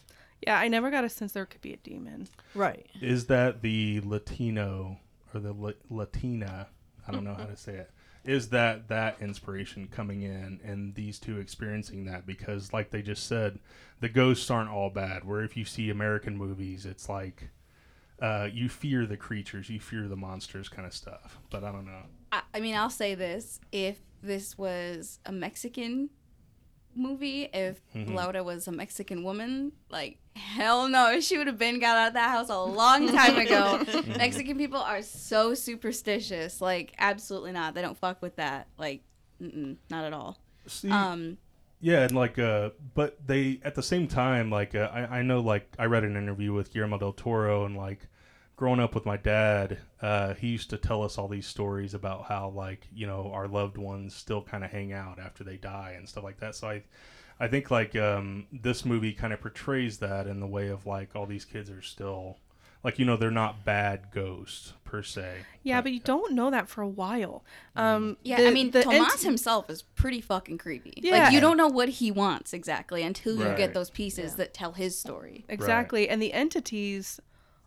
[0.42, 2.28] Yeah, I never got a sense there could be a demon.
[2.54, 2.88] Right.
[3.02, 4.98] Is that the Latino
[5.34, 6.68] or the La- Latina?
[7.08, 7.92] I don't know how to say it.
[8.26, 12.26] Is that that inspiration coming in and these two experiencing that?
[12.26, 13.60] Because, like they just said,
[14.00, 15.26] the ghosts aren't all bad.
[15.26, 17.50] Where if you see American movies, it's like
[18.22, 21.40] uh, you fear the creatures, you fear the monsters, kind of stuff.
[21.50, 22.04] But I don't know.
[22.54, 26.10] I, mean, I'll say this: if this was a Mexican
[26.96, 28.14] movie, if Mhm.
[28.14, 32.14] Laura was a Mexican woman, like hell no, she would have been got out of
[32.14, 33.84] that house a long time ago.
[34.18, 36.62] Mexican people are so superstitious.
[36.62, 37.74] Like, absolutely not.
[37.76, 38.68] They don't fuck with that.
[38.78, 39.02] Like,
[39.40, 40.38] not at all.
[40.68, 41.38] See, Um,
[41.82, 45.40] Yeah, and like, uh, but they at the same time, like, uh, I I know,
[45.42, 48.08] like, I read an interview with Guillermo del Toro, and like,
[48.56, 52.26] growing up with my dad, uh, he used to tell us all these stories about
[52.26, 55.96] how, like, you know, our loved ones still kind of hang out after they die
[55.98, 56.56] and stuff like that.
[56.56, 56.84] So I,
[57.40, 61.16] I think like um, this movie kind of portrays that in the way of like
[61.16, 62.38] all these kids are still,
[62.84, 65.38] like, you know, they're not bad ghosts per se.
[65.64, 67.44] Yeah, but you don't know that for a while.
[67.76, 70.94] Um, yeah, the- I mean, the Tomas ent- himself is pretty fucking creepy.
[70.98, 71.24] Yeah.
[71.24, 73.58] Like, you don't know what he wants exactly until you Right.
[73.58, 75.44] get those pieces that tell his story.
[75.50, 76.08] Exactly.
[76.08, 77.20] And the entities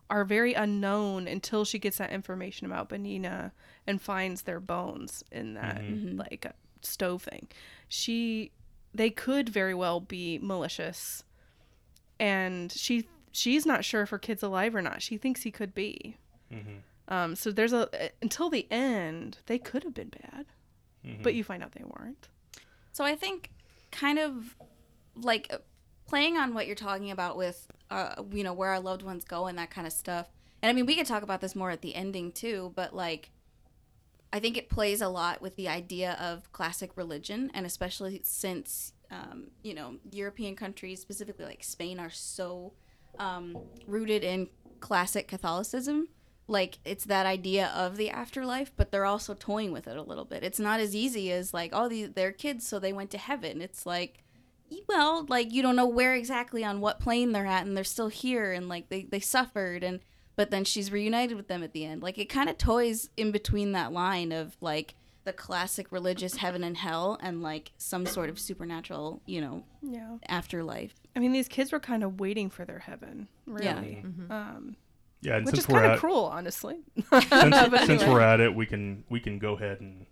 [0.09, 3.51] are very unknown until she gets that information about Benina
[3.85, 6.17] and finds their bones in that Mhm.
[6.17, 7.47] like uh, stove thing.
[7.87, 8.51] She
[8.93, 11.23] they could very well be malicious.
[12.19, 15.01] And she she's not sure if her kid's alive or not.
[15.01, 16.17] She thinks he could be.
[16.51, 16.81] Mhm.
[17.07, 17.89] Um so there's a
[18.21, 20.45] until the end they could have been bad.
[21.23, 22.27] But you find out they weren't.
[22.91, 23.49] So I think
[23.91, 24.57] kind of
[25.15, 25.59] like uh,
[26.05, 29.47] playing on what you're talking about with uh you know where our loved ones go
[29.47, 30.29] and that kind of stuff.
[30.61, 33.31] And I mean we could talk about this more at the ending too, but like
[34.31, 38.93] I think it plays a lot with the idea of classic religion and especially since
[39.09, 42.73] um, you know European countries specifically like Spain are so
[43.19, 43.57] um,
[43.87, 46.09] rooted in classic Catholicism.
[46.49, 50.25] Like it's that idea of the afterlife but they're also toying with it a little
[50.25, 50.43] bit.
[50.43, 53.61] It's not as easy as like oh these they're kids so they went to heaven.
[53.61, 54.23] It's like
[54.87, 58.07] well like you don't know where exactly on what plane they're at and they're still
[58.09, 59.99] here and like they, they suffered and
[60.35, 63.31] but then she's reunited with them at the end like it kind of toys in
[63.31, 68.29] between that line of like the classic religious heaven and hell and like some sort
[68.29, 70.17] of supernatural you know Yeah.
[70.29, 73.27] afterlife I mean these kids were kind of waiting for their heaven,
[73.59, 73.79] Yeah.
[73.79, 74.03] really.
[74.29, 74.75] Um
[75.21, 76.77] Yeah, and which since is we're kind at of cruel, honestly.
[77.11, 80.05] since, But since we're at it, we can we can go ahead and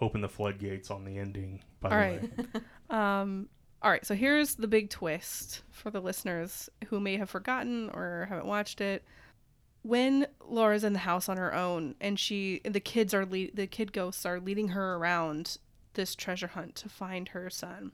[0.00, 1.62] open the floodgates on the ending.
[1.80, 2.22] By All the right.
[2.54, 3.48] way, Um,
[3.82, 4.04] all right.
[4.04, 8.80] So here's the big twist for the listeners who may have forgotten or haven't watched
[8.80, 9.04] it.
[9.82, 13.68] When Laura's in the house on her own, and she, the kids are lead, the
[13.68, 15.58] kid ghosts are leading her around
[15.94, 17.92] this treasure hunt to find her son.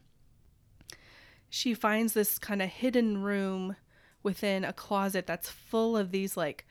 [1.51, 3.76] She finds this kind of hidden room
[4.22, 6.66] within a closet that's full of these like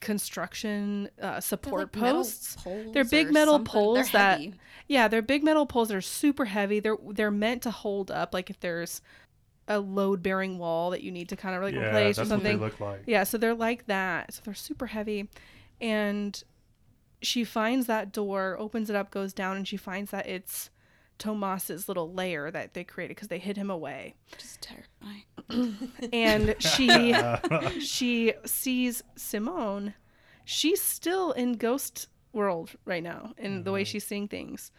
[0.00, 2.56] construction uh, support like metal posts.
[2.56, 3.64] poles they're big metal something.
[3.74, 4.54] They're poles that heavy.
[4.86, 5.88] yeah, they're big metal poles.
[5.88, 6.80] They're super heavy.
[6.80, 9.00] They're they're meant to hold up like if there's
[9.66, 12.30] a load bearing wall that you need to kind of like Yeah, replace or that's
[12.30, 12.60] what they something.
[12.60, 13.02] look like.
[13.06, 14.32] Yeah, so they're like that.
[14.34, 15.28] So they're super heavy.
[15.80, 16.42] And
[17.20, 20.70] she finds that door, opens it up, goes down, and she finds that it's
[21.18, 24.14] Tomas's little lair that they created because they hid him away.
[24.36, 25.24] just terrifying
[26.12, 27.14] And she
[27.80, 29.94] she sees Simone.
[30.44, 34.70] She's still in ghost world right now in the way she's seeing things.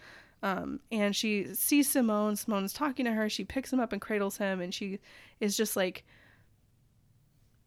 [0.41, 2.35] Um, and she sees Simone.
[2.35, 3.29] Simone's talking to her.
[3.29, 4.99] She picks him up and cradles him, and she
[5.41, 6.05] is just like,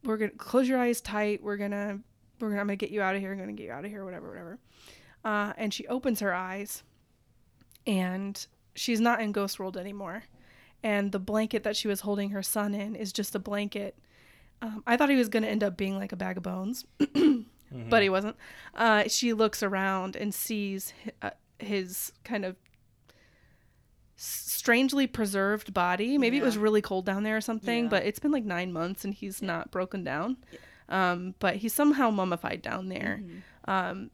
[0.04, 1.42] "We're gonna close your eyes tight.
[1.42, 2.00] We're gonna,
[2.40, 3.32] we're gonna, I'm gonna get you out of here.
[3.32, 4.04] I'm gonna get you out of here.
[4.04, 4.58] Whatever, whatever."
[5.24, 6.82] Uh, and she opens her eyes,
[7.86, 10.24] and she's not in ghost world anymore.
[10.82, 13.96] And the blanket that she was holding her son in is just a blanket.
[14.60, 16.84] Um, I thought he was gonna end up being like a bag of bones,
[17.72, 18.36] but he wasn't.
[18.74, 20.92] Uh, she looks around and sees
[21.22, 22.56] uh, his kind of
[24.16, 26.16] strangely preserved body.
[26.18, 27.90] Maybe it was really cold down there or something, Yeah.
[27.90, 30.36] but it's been like nine months and he's not broken down.
[30.88, 33.22] Um, but he's somehow mummified down there.
[33.66, 34.10] Um,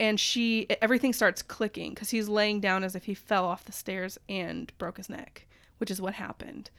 [0.00, 3.72] and she, everything starts clicking because he's laying down as if he fell off the
[3.72, 5.46] stairs and broke his neck,
[5.76, 6.70] which is what happened.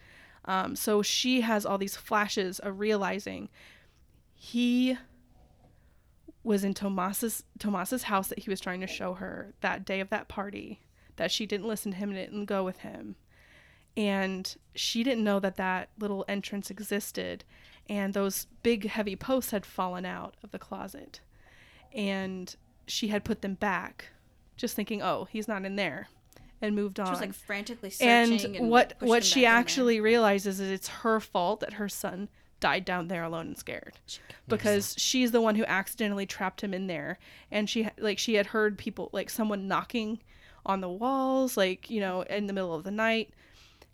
[0.45, 3.47] Um, so she has all these flashes of realizing
[4.33, 4.97] he
[6.43, 10.09] was in Tomas's Tomas's house that he was trying to show her that day of
[10.09, 10.81] that party
[11.17, 13.15] that she didn't listen to him and didn't go with him
[13.95, 17.43] and she didn't know that that little entrance existed
[17.87, 21.19] and those big heavy posts had fallen out of the closet
[21.93, 22.55] and
[22.87, 24.09] she had put them back
[24.57, 26.07] just thinking oh he's not in there
[26.61, 28.45] and moved on She was like frantically searching.
[28.45, 32.29] and, And, what what she actually realizes is it's her fault that her son
[32.59, 33.93] died down there alone and scared.
[34.47, 37.17] Because she's the one who accidentally trapped him in there
[37.49, 40.19] and she like she had heard people like someone knocking
[40.65, 43.33] on the walls like you know in the middle of the night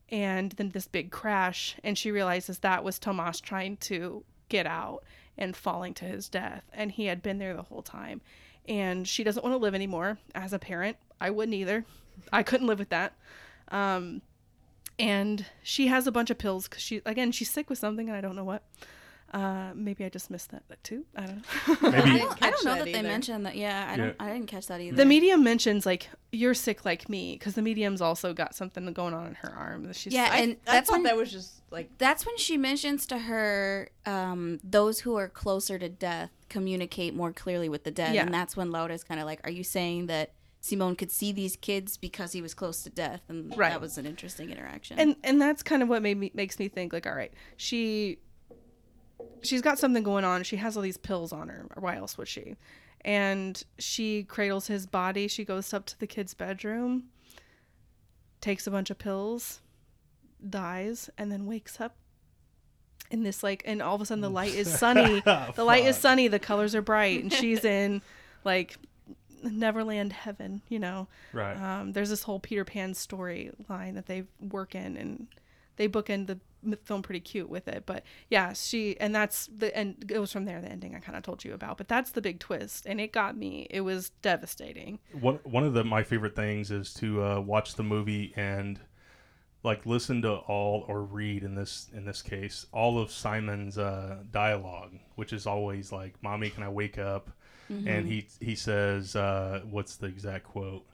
[0.09, 5.03] and then this big crash and she realizes that was Tomas trying to get out
[5.37, 8.19] and falling to his death and he had been there the whole time
[8.67, 11.85] and she doesn't want to live anymore as a parent I wouldn't either
[12.31, 13.13] I couldn't live with that
[13.69, 14.21] um
[14.99, 18.17] and she has a bunch of pills because she again she's sick with something and
[18.17, 18.63] I don't know what
[19.33, 21.43] uh maybe I just missed that, that too I don't know
[21.91, 23.55] Maybe I don't, I don't know that that, they mentioned that.
[23.55, 24.15] Yeah, I don't.
[24.19, 24.95] I didn't catch that either.
[24.95, 29.13] The medium mentions like you're sick like me because the medium's also got something going
[29.13, 29.83] on in her arm.
[29.87, 32.37] that She's Yeah, I, and I that's thought when that was just like that's when
[32.37, 37.83] she mentions to her um, those who are closer to death communicate more clearly with
[37.83, 38.23] the dead, Yeah.
[38.25, 41.55] and that's when Laura's kind of like, "Are you saying that Simone could see these
[41.55, 43.69] kids because he was close to death?" And Right.
[43.71, 44.99] that was an interesting interaction.
[44.99, 48.19] and and that's kind of what made me makes me think like all right she
[49.41, 52.27] she's got something going on she has all these pills on her why else would
[52.27, 52.55] she
[53.01, 57.05] and she cradles his body she goes up to the kid's bedroom
[58.41, 59.61] takes a bunch of pills
[60.47, 61.95] dies and then wakes up
[63.11, 65.95] in this like and all of a sudden the light is sunny the light is
[65.95, 68.01] sunny the colors are bright and she's in
[68.43, 68.77] like
[69.43, 71.55] neverland heaven you know right.
[71.55, 75.27] um, there's this whole Peter Pan storyline that they work in, and
[75.75, 76.39] they bookend the
[76.83, 77.83] film pretty cute with it.
[77.85, 80.61] But yeah, she and that's the and it goes from there.
[80.61, 83.11] The ending I kind of told you about, but that's the big twist, and it
[83.11, 83.67] got me.
[83.69, 84.99] It was devastating.
[85.13, 88.79] one one of the my favorite things is to uh, watch the movie and
[89.67, 94.17] like listen to all or read in this in this case all of Simon's uh,
[94.31, 97.29] dialogue, which is always like, "Mommy, can I wake up?"
[97.69, 100.85] And he he says, uh, "What's the exact quote?"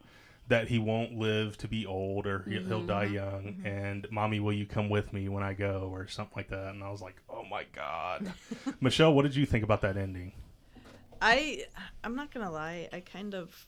[0.49, 3.61] That he won't live to be old, or he, he'll die young.
[3.63, 6.73] And mommy, will you come with me when I go, or something like that?
[6.73, 8.33] And I was like, "Oh my god!"
[8.81, 10.33] Michelle, what did you think about that ending?
[11.21, 11.65] I
[12.03, 13.67] I'm not gonna lie, I kind of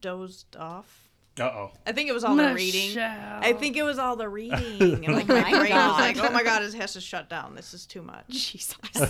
[0.00, 1.05] dozed off.
[1.38, 1.70] Uh oh.
[1.86, 2.98] I think it was all the reading.
[2.98, 5.04] I think it was all the reading.
[5.04, 6.00] And like my my brain was God.
[6.00, 7.54] like, oh my god, it has to shut down.
[7.54, 8.26] This is too much.
[8.28, 8.76] Jesus.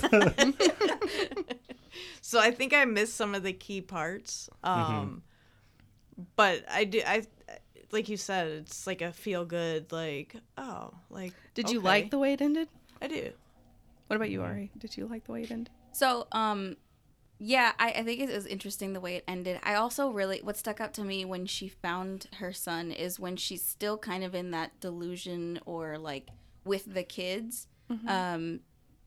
[2.20, 4.50] so I think I missed some of the key parts.
[4.64, 5.22] Um
[6.34, 7.22] but I do I
[7.92, 12.18] like you said, it's like a feel good like, oh, like Did you like the
[12.18, 12.68] way it ended?
[13.00, 13.30] I do.
[14.08, 14.70] What about you, Ari?
[14.78, 15.70] Did you like the way it ended?
[15.92, 16.76] So, um,
[17.38, 19.60] yeah, I, I think it was interesting the way it ended.
[19.62, 23.36] I also really, what stuck out to me when she found her son is when
[23.36, 26.30] she's still kind of in that delusion or like
[26.64, 27.68] with the kids.
[28.08, 28.60] Um,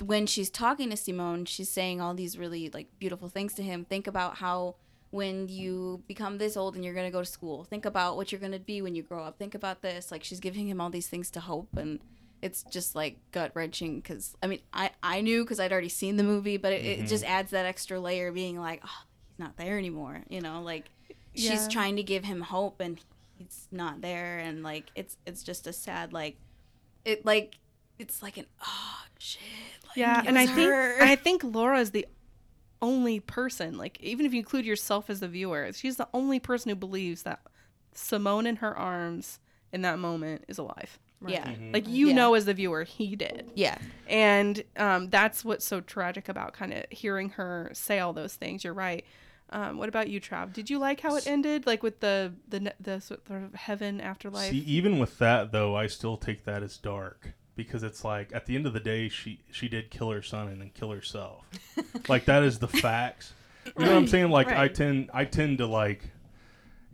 [0.05, 3.83] when she's talking to Simone, she's saying all these really like beautiful things to him.
[3.83, 4.75] Think about how
[5.11, 8.31] when you become this old and you're going to go to school, think about what
[8.31, 9.37] you're going to be when you grow up.
[9.37, 10.11] Think about this.
[10.11, 11.99] Like she's giving him all these things to hope and
[12.41, 16.17] it's just like gut wrenching because I mean I I knew because I'd already seen
[16.17, 17.07] the movie, but it, it mm-hmm.
[17.07, 20.23] just adds that extra layer, being like, oh, he's not there anymore.
[20.29, 20.85] You know, like
[21.33, 21.51] Yeah.
[21.51, 22.99] she's trying to give him hope and
[23.37, 26.37] he's not there, and like it's it's just a sad like
[27.05, 27.57] it like
[27.97, 29.41] it's like an oh shit.
[29.87, 30.71] Like, Yeah, and I was think.
[30.73, 32.05] I think Laura is the
[32.81, 36.69] only person, like even if you include yourself as the viewer, she's the only person
[36.69, 37.41] who believes that
[37.93, 39.39] Simone in her arms
[39.73, 40.97] in that moment is alive.
[41.27, 42.13] Yeah Like you Yeah.
[42.15, 43.49] know as the viewer, he did.
[43.55, 48.35] yeah And um, that's what's so tragic about kind of hearing her say all those
[48.35, 48.63] things.
[48.63, 49.05] You're right.
[49.51, 50.53] Um, what about you, Trav?
[50.53, 54.51] Did you like how it ended, like with the the the sort of heaven afterlife?
[54.51, 58.45] See, even with that though, I still take that as dark because it's like at
[58.45, 61.45] the end of the day, she she did kill her son and then kill herself.
[62.07, 63.33] like that is the facts.
[63.65, 64.29] You know what I'm saying?
[64.29, 66.11] Like I tend I tend to like.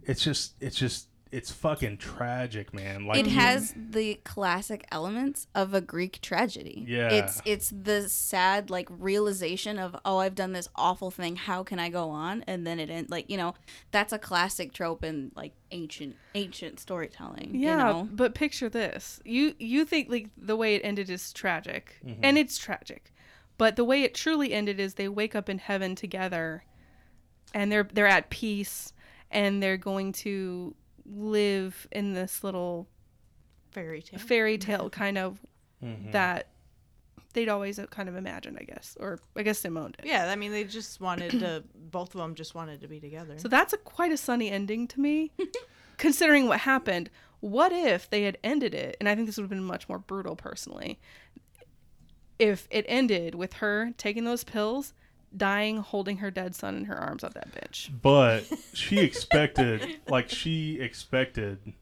[0.03, 3.05] It's just it's just it's fucking tragic, man.
[3.05, 6.85] Like it has the classic elements of a Greek tragedy.
[6.87, 7.09] Yeah.
[7.09, 11.79] It's it's the sad like realization of oh I've done this awful thing how can
[11.79, 13.53] I go on and then it end like you know
[13.91, 17.51] that's a classic trope in like ancient ancient storytelling.
[17.53, 18.09] Yeah, You know?
[18.11, 19.19] but picture this.
[19.25, 22.21] You you think like the way it ended is tragic, Mm-hmm.
[22.23, 23.11] and it's tragic.
[23.57, 26.63] But the way it truly ended is they wake up in heaven together
[27.53, 28.93] and they're they're at peace
[29.31, 30.75] and they're going to
[31.05, 32.87] live in this little
[33.71, 34.19] Fairy tale.
[34.19, 35.39] fairy tale kind of
[36.11, 36.47] that
[37.33, 38.97] they'd always uh, kind of imagined, I guess.
[38.99, 40.07] Or I guess Simone did.
[40.07, 41.63] Yeah, I mean, they just wanted to.
[41.91, 43.37] both of them just wanted to be together.
[43.37, 45.31] So that's a quite a sunny ending to me,
[45.97, 47.11] considering what happened.
[47.41, 48.97] What if they had ended it?
[48.99, 50.99] And I think this would have been much more brutal, personally.
[52.39, 54.93] If it ended with her taking those pills,
[55.37, 57.89] dying, holding her dead son in her arms of that bitch.
[58.01, 61.73] But she expected, like, she expected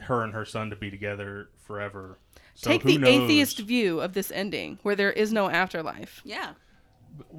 [0.00, 2.18] her and her son to be together forever.
[2.54, 3.08] So Take the knows?
[3.08, 6.20] atheist view of this ending, where there is no afterlife.
[6.24, 6.52] Yeah.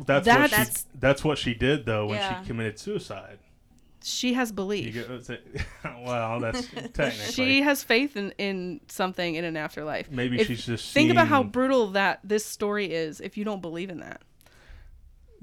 [0.05, 0.83] That's, That's- what she.
[0.99, 2.41] That's what she did though when Yeah.
[2.41, 3.39] she committed suicide.
[4.03, 4.93] She has belief.
[4.93, 5.07] get,
[6.05, 7.09] well, that's technically.
[7.31, 10.11] She has faith in, in something in an afterlife.
[10.11, 13.61] Maybe If- she's just think about how brutal that this story is if you don't
[13.61, 14.21] believe in that.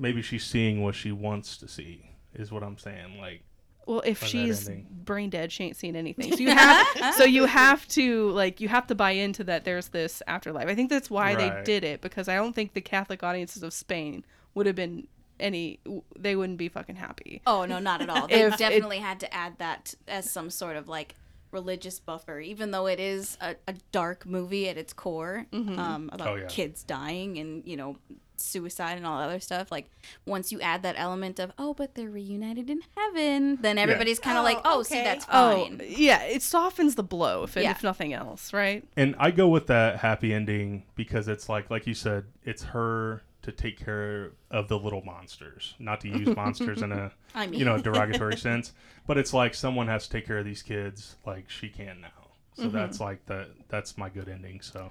[0.03, 2.11] Maybe she's seeing what she wants to see.
[2.35, 3.19] Is what I'm saying.
[3.21, 3.43] Like,
[3.87, 6.33] Well, if she's brain dead, she ain't seen anything.
[6.33, 9.89] So you have so you have to like you have to buy into that there's
[9.89, 10.69] this afterlife.
[10.69, 13.73] I think that's why they did it because I don't think the Catholic audiences of
[13.73, 14.25] Spain
[14.55, 15.07] would have been
[15.41, 15.79] any
[16.19, 17.43] they wouldn't be fucking happy.
[17.47, 18.29] Oh no, not at all.
[18.29, 21.15] They If it- definitely had to add that as some sort of like
[21.51, 26.29] religious buffer, even though it is a, a dark movie at its core um, about
[26.29, 26.47] Oh, yeah.
[26.47, 27.97] kids dying and you know
[28.43, 29.71] suicide and all that other stuff.
[29.73, 29.91] Like
[30.27, 34.39] once you add that element of oh, but they're reunited in heaven, then everybody's kind
[34.39, 35.05] of like oh, see okay.
[35.05, 35.81] that's Oh, fine.
[35.87, 37.71] yeah, it softens the blow if, Yeah.
[37.71, 38.85] if nothing else, right?
[38.97, 43.23] and I go with that happy ending because it's like, like you said, it's her
[43.43, 45.75] to take care of the little monsters.
[45.81, 48.73] Not to use monsters in a I mean- you know derogatory sense,
[49.07, 52.09] but it's like someone has to take care of these kids, like she can now.
[52.55, 52.77] So Mm-hmm.
[52.77, 54.61] that's like the that's my good ending.
[54.61, 54.91] So.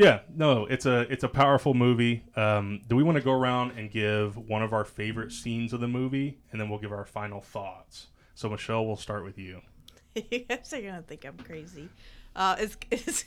[0.00, 2.24] Yeah, no, it's a it's a powerful movie.
[2.34, 5.80] Um, do we want to go around and give one of our favorite scenes of
[5.80, 8.06] the movie, and then we'll give our final thoughts?
[8.34, 9.60] So Michelle, we'll start with you.
[10.14, 11.90] you guys are gonna think I'm crazy.
[12.34, 13.24] Uh, it's it's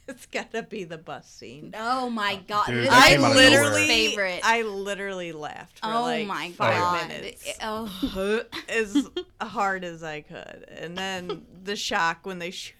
[0.08, 1.72] it's gotta be the bus scene.
[1.76, 3.50] Oh my uh, god, Dude, this that is came I out of my nowhere.
[3.50, 4.40] literally, favorite.
[4.42, 7.08] I literally laughed for oh like my five god.
[7.08, 7.58] minutes.
[7.62, 8.42] Oh.
[8.68, 9.08] as
[9.40, 12.70] hard as I could, and then the shock when they showed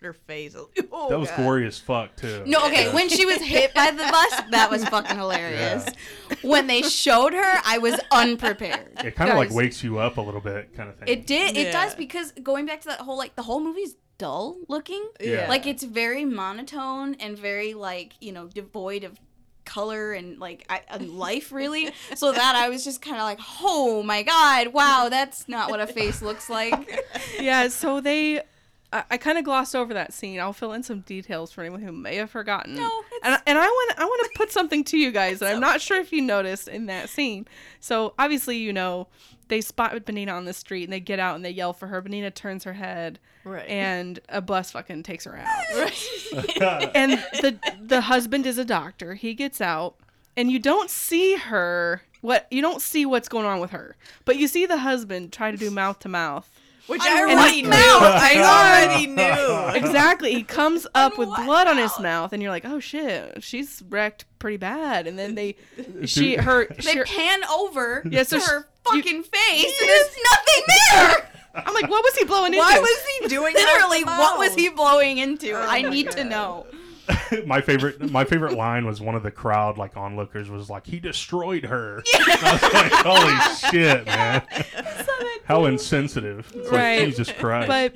[0.00, 0.54] her face.
[0.92, 1.38] Oh, That was God.
[1.38, 2.44] gory as fuck too.
[2.46, 2.92] No, okay.
[2.92, 5.86] When she was hit by the bus, that was fucking hilarious.
[6.42, 9.00] When they showed her, I was unprepared.
[9.04, 11.08] It kind of like wakes you up a little bit, kind of thing.
[11.08, 11.56] It did.
[11.56, 15.08] It does because going back to that whole like the whole movie's dull looking.
[15.18, 15.48] Yeah.
[15.48, 19.18] Like it's very monotone and very like you know devoid of
[19.64, 21.90] color and like I, and life really.
[22.14, 25.80] so that I was just kind of like, oh my god, wow, that's not what
[25.80, 27.02] a face looks like.
[27.40, 28.42] yeah, so they
[28.92, 30.38] I, I kind of glossed over that scene.
[30.38, 32.74] I'll fill in some details for anyone who may have forgotten.
[32.74, 35.60] No, and, and I want I want to put something to you guys that I'm
[35.60, 37.46] not sure if you noticed in that scene.
[37.80, 39.08] So obviously, you know,
[39.50, 42.00] they spot Benina on the street and they get out and they yell for her.
[42.00, 43.68] Benina turns her head, Right.
[43.68, 45.46] and a bus fucking takes her out.
[46.94, 49.14] and the the husband is a doctor.
[49.14, 49.96] He gets out,
[50.36, 52.02] and you don't see her.
[52.22, 55.50] What you don't see what's going on with her, but you see the husband try
[55.50, 56.50] to do mouth to mouth.
[56.90, 57.70] Which On I already knew.
[57.72, 59.86] I already knew.
[59.86, 60.34] exactly.
[60.34, 64.24] He comes up with blood on his mouth, and you're like, "Oh shit, she's wrecked
[64.38, 65.56] pretty bad." And then they,
[66.04, 69.88] she, her, They she, pan over Yeah, so to sh- her you- fucking face, and
[69.88, 70.62] there's nothing
[70.92, 71.30] there.
[71.66, 73.54] I'm like, "What was he blowing Why into?" Why was he doing?
[73.54, 75.52] Literally, what was he blowing into?
[75.52, 76.66] Oh I my need to know.
[77.46, 81.00] my favorite my favorite line was one of the crowd like onlookers was like he
[81.00, 82.02] destroyed her.
[82.14, 84.42] I was like, holy shit, man!
[85.44, 86.50] How insensitive!
[86.54, 87.06] It's like, Right.
[87.06, 87.68] Jesus Christ!
[87.68, 87.94] But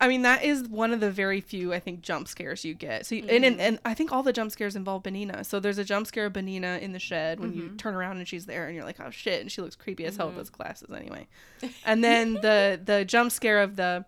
[0.00, 3.04] I mean, that is one of the very few I think jump scares you get.
[3.06, 3.60] So, you, and, and mm-hmm.
[3.60, 5.44] and I think all the jump scares involve Benina.
[5.44, 7.76] So there's a jump scare of Benina in the shed when you mm-hmm.
[7.76, 10.16] turn around and she's there, and you're like, oh shit, and she looks creepy as
[10.16, 10.40] hell with mm-hmm.
[10.40, 11.26] those glasses anyway.
[11.84, 14.04] And then the the jump scare of the,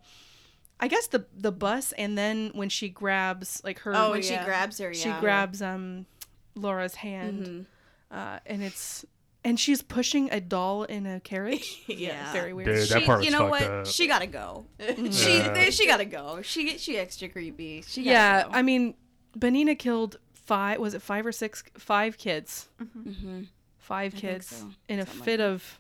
[0.81, 4.39] I guess the the bus, and then when she grabs like her Oh, when yeah.
[4.41, 5.15] she grabs her, yeah.
[5.17, 6.07] she grabs um
[6.55, 8.17] Laura's hand, Mm-hmm.
[8.19, 9.05] uh, and it's
[9.45, 11.83] and she's pushing a doll in a carriage.
[11.89, 12.33] Yeah.
[12.33, 12.67] very weird.
[12.69, 13.63] Dude, that She- part was you know what?
[13.63, 13.87] up.
[13.87, 14.67] She gotta go.
[14.79, 15.11] Yeah.
[15.11, 16.41] She she gotta go.
[16.43, 17.83] She she extra creepy.
[17.87, 18.51] She gotta yeah, go.
[18.53, 18.95] I mean,
[19.39, 20.79] Benina killed five.
[20.81, 21.63] Was it five or six?
[21.79, 22.69] Five kids.
[22.83, 23.47] Mhm.
[23.79, 24.71] Five I kids so.
[24.89, 25.45] in a Something like fit that.
[25.51, 25.79] of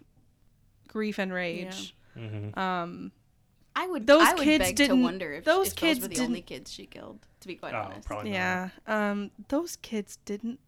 [0.88, 1.94] grief and rage.
[2.16, 2.56] Mhm.
[2.56, 3.12] Um,
[3.76, 6.14] I would Those I would kids beg didn't- wonder if those if kids those were
[6.14, 7.26] the only didn't- kids she killed.
[7.40, 8.06] To be quite Oh, honest.
[8.06, 8.70] probably yeah.
[8.86, 10.60] Um, those kids didn't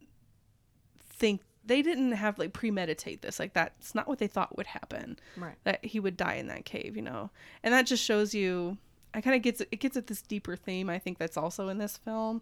[1.04, 3.38] think they didn't have like premeditate this.
[3.38, 5.18] Like that's not what they thought would happen.
[5.36, 5.54] Right.
[5.64, 7.30] That he would die in that cave, you know.
[7.62, 8.78] And that just shows you.
[9.14, 10.88] I kind of gets it gets at this deeper theme.
[10.88, 12.40] I think that's also in this film.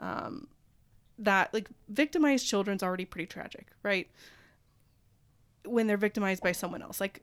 [0.00, 0.48] Um,
[1.18, 4.10] that like victimized children's already pretty tragic, right?
[5.64, 7.22] When they're victimized by someone else, like,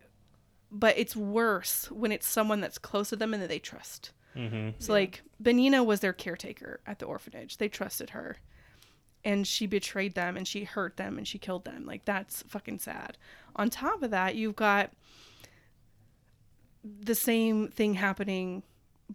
[0.72, 4.12] but it's worse when it's someone that's close to them and that they trust.
[4.36, 4.72] Mm-hmm.
[4.80, 7.58] So like Benina was their caretaker at the orphanage.
[7.58, 8.38] They trusted her.
[9.24, 11.86] And she betrayed them and she hurt them and she killed them.
[11.86, 13.18] Like that's fucking sad.
[13.56, 14.92] On top of that, you've got
[16.84, 18.64] the same thing happening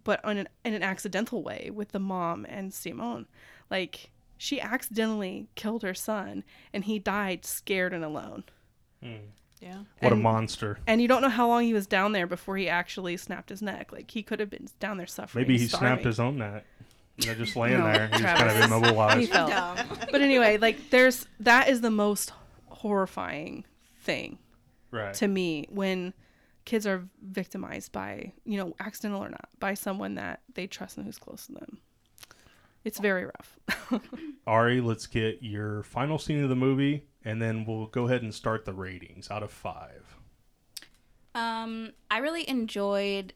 [0.03, 3.27] but on an, in an accidental way with the mom and Simone.
[3.69, 6.43] Like she accidentally killed her son
[6.73, 8.43] and he died scared and alone.
[9.63, 9.77] Yeah.
[10.01, 10.77] What a monster.
[10.87, 13.61] And you don't know how long he was down there before he actually snapped his
[13.61, 13.91] neck.
[13.93, 15.43] Like he could have been down there suffering.
[15.43, 16.65] Maybe he snapped his own neck.
[17.17, 18.07] You know, just laying No, there.
[18.07, 18.65] He's kind of Travis.
[18.65, 19.19] immobilized.
[19.21, 19.75] He fell.
[20.11, 22.31] But anyway, like there's that is the most
[22.67, 23.63] horrifying
[24.01, 24.37] thing
[24.91, 25.13] Right.
[25.15, 26.13] to me when
[26.65, 31.05] kids are victimized by, you know, accidental or not, by someone that they trust and
[31.05, 31.79] who's close to them.
[32.83, 34.01] It's very rough.
[34.47, 38.33] Ari, let's get your final scene of the movie, and then we'll go ahead and
[38.33, 40.17] start the ratings out of five.
[41.35, 43.33] Um, I really enjoyed.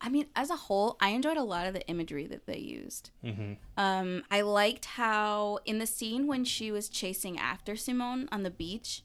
[0.00, 3.10] I mean, as a whole, I enjoyed a lot of the imagery that they used.
[3.24, 3.54] Mm-hmm.
[3.76, 8.50] Um, I liked how in the scene when she was chasing after Simone on the
[8.50, 9.02] beach,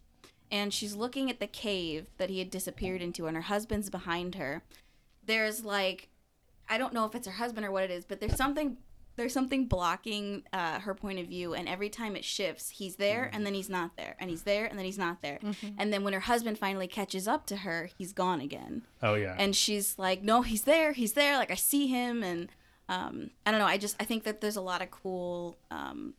[0.51, 4.35] and she's looking at the cave that he had disappeared into, and her husband's behind
[4.35, 4.63] her.
[5.25, 6.09] There's like,
[6.69, 8.77] I don't know if it's her husband or what it is, but there's something.
[9.21, 13.29] There's something blocking uh, her point of view, and every time it shifts, he's there
[13.33, 15.39] and then he's not there, and he's there and then he's not there,
[15.77, 19.35] and then when her husband finally catches up to her, he's gone again Oh yeah.
[19.37, 22.49] and she's like no he's there he's there like i see him and
[22.89, 26.13] um, i don't know i just i think that there's a lot of cool um,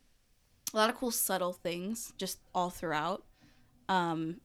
[0.73, 3.25] a lot of cool subtle things just all throughout
[3.89, 4.37] um,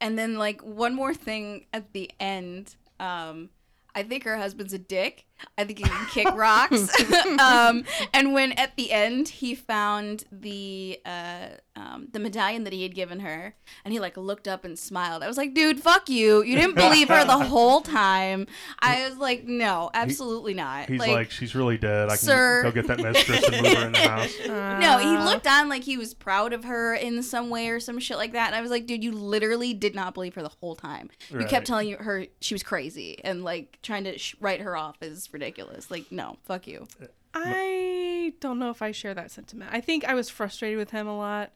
[0.00, 3.50] and then like one more thing at the end um,
[3.96, 5.24] I think her husband's a dick.
[5.56, 6.88] I think he can kick rocks.
[7.38, 12.82] um, and when at the end he found the uh, um, the medallion that he
[12.82, 13.54] had given her,
[13.84, 15.22] and he like looked up and smiled.
[15.22, 16.42] I was like, dude, fuck you.
[16.42, 18.46] You didn't believe her the whole time.
[18.80, 20.88] I was like, no, absolutely not.
[20.88, 22.08] He's like, she's really dead.
[22.08, 22.62] I can Sir.
[22.62, 24.34] go get that mistress and move her in the house.
[24.46, 27.98] no, he looked on like he was proud of her in some way or some
[27.98, 28.48] shit like that.
[28.48, 31.10] And I was like, dude, you literally did not believe her the whole time.
[31.30, 34.96] You kept telling her she was crazy and like trying to sh- write her off
[35.00, 35.90] as ridiculous.
[35.90, 36.86] Like, no, fuck you.
[37.34, 39.70] I don't know if I share that sentiment.
[39.72, 41.52] I think I was frustrated with him a lot.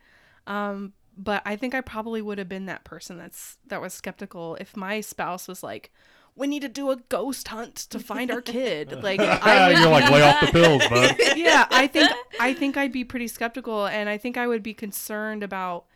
[0.47, 4.57] Um, but I think I probably would have been that person that's that was skeptical
[4.61, 5.91] if my spouse was like,
[6.37, 9.91] "We need to do a ghost hunt to find our kid." Like I would You're
[9.91, 11.17] like, lay off the pills, bud.
[11.37, 12.11] yeah, I think
[12.41, 15.87] I think I'd be pretty skeptical and I think I would be concerned about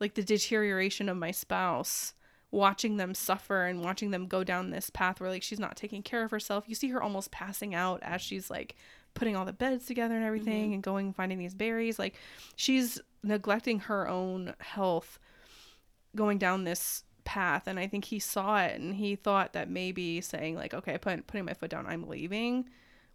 [0.00, 2.12] like the deterioration of my spouse
[2.50, 6.02] watching them suffer and watching them go down this path where like she's not taking
[6.02, 6.64] care of herself.
[6.66, 8.76] You see her almost passing out as she's like
[9.14, 10.74] putting all the beds together and everything mm-hmm.
[10.74, 11.98] and going finding these berries.
[11.98, 12.14] Like
[12.56, 15.18] she's neglecting her own health
[16.16, 20.20] going down this path and I think he saw it and he thought that maybe
[20.22, 22.68] saying like okay, put, putting my foot down, I'm leaving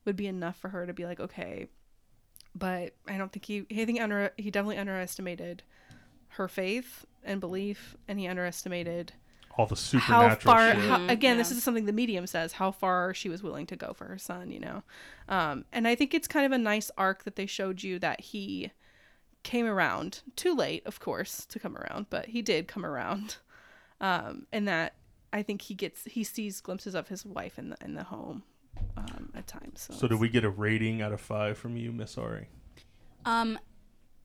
[0.05, 1.67] would be enough for her to be like okay,
[2.53, 5.63] but I don't think he I think under he definitely underestimated
[6.29, 9.13] her faith and belief and he underestimated
[9.57, 10.83] All the how supernatural far shit.
[10.83, 13.93] how, again this is something the medium says how far she was willing to go
[13.93, 14.83] for her son you know?
[15.29, 18.21] Um, and i think it's kind of a nice arc that they showed you that
[18.21, 18.71] he
[19.43, 20.21] came around.
[20.35, 23.37] Too late of course to come around but he did come around.
[24.01, 24.95] Um, and that
[25.31, 28.43] i think he gets he sees glimpses of his wife in the in the home
[28.97, 31.91] um, at times so, So, do we get a rating out of five from you,
[31.91, 32.47] Miss Ari?
[33.25, 33.57] Um,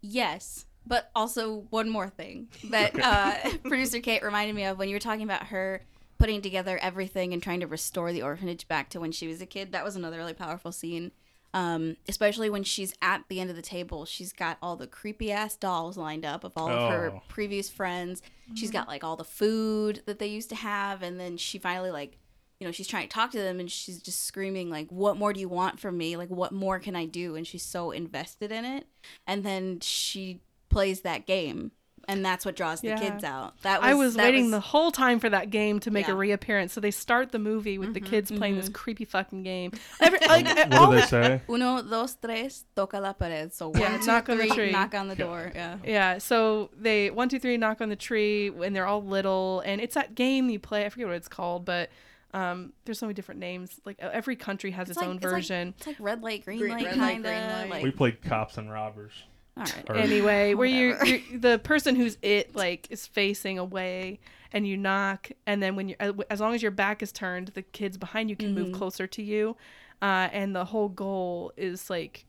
[0.01, 3.35] yes, but also one more thing that uh,
[3.65, 5.83] producer Kate reminded me of when you were talking about her
[6.19, 9.47] putting together everything and trying to restore the orphanage back to when she was a
[9.47, 9.71] kid.
[9.73, 11.13] That was another really powerful scene.
[11.55, 15.31] Um, especially when she's at the end of the table, she's got all the creepy
[15.33, 17.23] ass dolls lined up of all of her Oh.
[17.29, 18.21] previous friends.
[18.55, 21.91] She's got like all the food that they used to have, and then she finally
[21.91, 22.19] like
[22.61, 25.33] you know, she's trying to talk to them and she's just screaming like, "What more
[25.33, 26.17] do you want from me?
[26.17, 28.85] Like what more can I do?" And she's so invested in it.
[29.29, 30.41] And then she
[30.79, 31.73] plays that game
[32.11, 32.99] and that's what draws the Yeah.
[32.99, 33.61] kids out.
[33.63, 36.07] That was I was that waiting was- the whole time for that game to make
[36.07, 36.13] a Yeah.
[36.13, 36.73] Mm-hmm, reappearance.
[36.73, 39.73] So they start the movie with the kids playing this creepy fucking game.
[40.01, 41.43] Every, like, What all do they say?
[41.51, 43.53] Uno, dos, tres, toca la pared.
[43.53, 44.71] So Yeah, two, knock on the tree.
[44.71, 45.53] knock on the door.
[45.55, 45.77] Yeah.
[45.85, 49.79] Yeah, so they one, two, three, knock on the tree, and they're all little, and
[49.83, 50.87] it's that game you play.
[50.87, 51.91] I forget what it's called, but
[52.33, 53.81] um, there's so many different names.
[53.85, 55.75] Like every country has its, like- own it's like- version.
[55.77, 57.69] It's like red light, green Green- light, light, kind of.
[57.71, 59.13] Like, We played cops and robbers.
[59.59, 59.91] All right.
[59.91, 61.07] Or- anyway, where you Whatever.
[61.17, 64.21] you're, the person who's it like is facing away,
[64.53, 65.97] and you knock, and then when you
[66.31, 69.23] as long as your back is turned, the kids behind you can move closer to
[69.23, 69.57] you,
[70.03, 72.25] uh, and the whole goal is like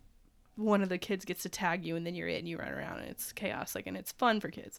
[0.55, 2.67] one of the kids gets to tag you and then you're it and you run
[2.67, 4.77] around and it's chaos like and it's fun for kids.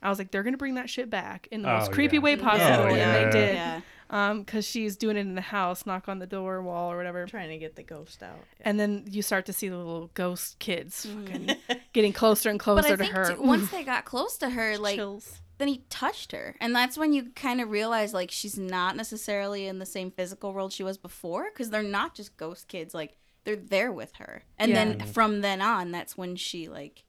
[0.00, 2.22] I was like, they're gonna bring that shit back in the most Oh, creepy yeah.
[2.22, 3.54] way possible, Oh, and they did.
[3.56, 3.80] Yeah.
[4.10, 7.26] Um, because she's doing it in the house, knock on the door wall or whatever,
[7.26, 8.38] Trying to get the ghost out.
[8.60, 11.56] and then you start to see the little ghost kids fucking
[11.92, 13.34] getting closer and closer But I to think her.
[13.34, 15.40] too, once they got close to her, like Chills.
[15.58, 19.66] then he touched her, and that's when you kind of realize like she's not necessarily
[19.66, 22.94] in the same physical world she was before, because they're not just ghost kids.
[22.94, 24.84] Like they're there with her, and Yeah.
[24.84, 27.02] then from then on, that's when she like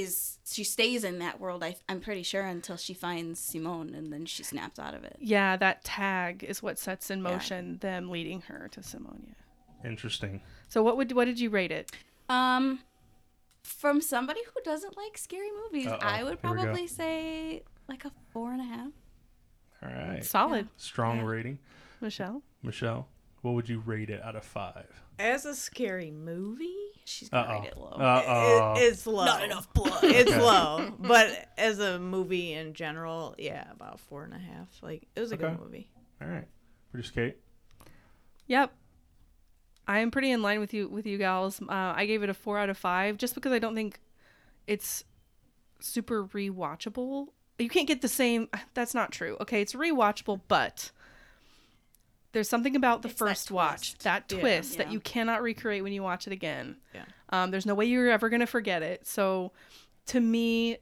[0.00, 1.62] is she stays in that world.
[1.64, 5.16] I, I'm pretty sure until she finds Simone, and then she snaps out of it.
[5.20, 7.30] Yeah, that tag is what sets in Yeah.
[7.30, 9.34] motion them leading her to Simonia.
[9.84, 10.40] Interesting.
[10.68, 11.90] So what would what did you rate it?
[12.28, 12.80] Um,
[13.62, 16.62] from somebody who doesn't like scary movies, Uh-oh, I would here we go.
[16.64, 18.90] probably say like a four and a half.
[19.82, 20.24] All right.
[20.24, 21.58] Solid, Strong rating.
[22.00, 22.42] Michelle.
[22.62, 23.06] Michelle,
[23.48, 24.86] what would you rate it out of five?
[25.18, 26.74] As a scary movie,
[27.04, 27.60] She's gonna Uh-oh.
[27.60, 27.86] rate it low.
[27.88, 28.74] Uh-oh.
[28.76, 29.24] it, it's low.
[29.24, 29.98] Not enough blood.
[30.04, 34.68] It's low, but as a movie in general, yeah, about four and a half.
[34.82, 35.44] Like it was a Okay.
[35.48, 35.90] good movie.
[36.20, 36.46] All right.
[36.92, 37.36] Producer Kate?
[38.46, 38.72] Yep.
[39.86, 41.60] I am pretty in line with you with you gals.
[41.62, 44.00] Uh, I gave it a four out of five just because I don't think
[44.66, 45.04] it's
[45.80, 47.28] super rewatchable.
[47.58, 48.48] You can't get the same.
[48.74, 49.36] That's not true.
[49.40, 50.90] Okay, it's rewatchable, but
[52.32, 54.04] there's something about the It's that first watch, twist.
[54.04, 54.40] that Yeah.
[54.40, 56.76] twist that you cannot recreate when you watch it again.
[56.94, 57.04] Yeah.
[57.30, 59.06] Um, there's no way you're ever gonna forget it.
[59.06, 59.52] So,
[60.06, 60.78] to me,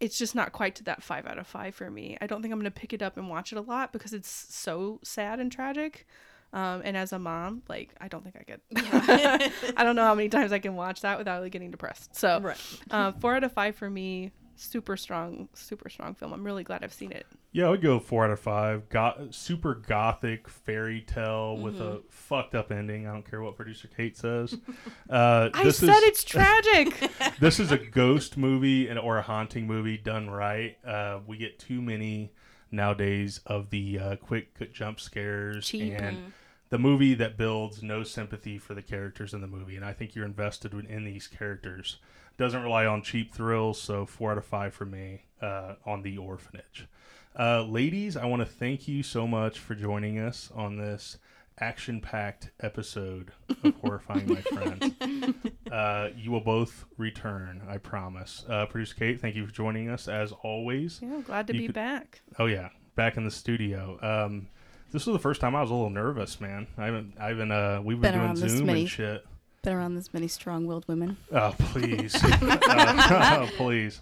[0.00, 2.18] it's just not quite to that five out of five for me.
[2.20, 4.28] I don't think I'm gonna pick it up and watch it a lot because it's
[4.28, 6.06] so sad and tragic.
[6.52, 8.60] Um, and as a mom, like I don't think I could.
[9.76, 12.14] I don't know how many times I can watch that without like, getting depressed.
[12.14, 12.56] So, Right.
[12.90, 14.30] uh, four out of five for me.
[14.56, 16.32] Super strong, super strong film.
[16.32, 17.26] I'm really glad I've seen it.
[17.52, 18.88] Yeah, I would go four out of five.
[18.88, 21.98] Got super gothic fairy tale with a Mm-hmm.
[22.08, 23.06] fucked up ending.
[23.06, 24.56] I don't care what producer Kate says.
[25.10, 27.10] Uh, I said is, it's tragic.
[27.40, 30.76] this is a ghost movie and or a haunting movie done right.
[30.84, 32.32] Uh, we get too many
[32.70, 35.94] nowadays of the uh, quick jump scares Cheap.
[35.98, 36.32] and
[36.70, 39.76] the movie that builds no sympathy for the characters in the movie.
[39.76, 41.98] And I think you're invested in- in these characters.
[42.36, 46.18] Doesn't rely on cheap thrills, so four out of five for me uh, on the
[46.18, 46.88] orphanage.
[47.38, 51.18] Uh, ladies, I want to thank you so much for joining us on this
[51.60, 53.30] action-packed episode
[53.62, 54.94] of Horrifying My Friends.
[55.70, 58.44] Uh, you will both return, I promise.
[58.48, 60.98] Uh, Producer Kate, thank you for joining us as always.
[61.02, 62.22] yeah, glad to You be could- back.
[62.38, 63.98] Oh yeah, back in the studio.
[64.02, 64.48] Um,
[64.90, 66.66] this was the first time I was a little nervous, man.
[66.78, 67.50] I haven't, I haven't.
[67.52, 69.24] Uh, we've been, Been doing Zoom and shit.
[69.64, 71.16] Been around this many strong-willed women.
[71.32, 74.00] Oh please, Uh, please.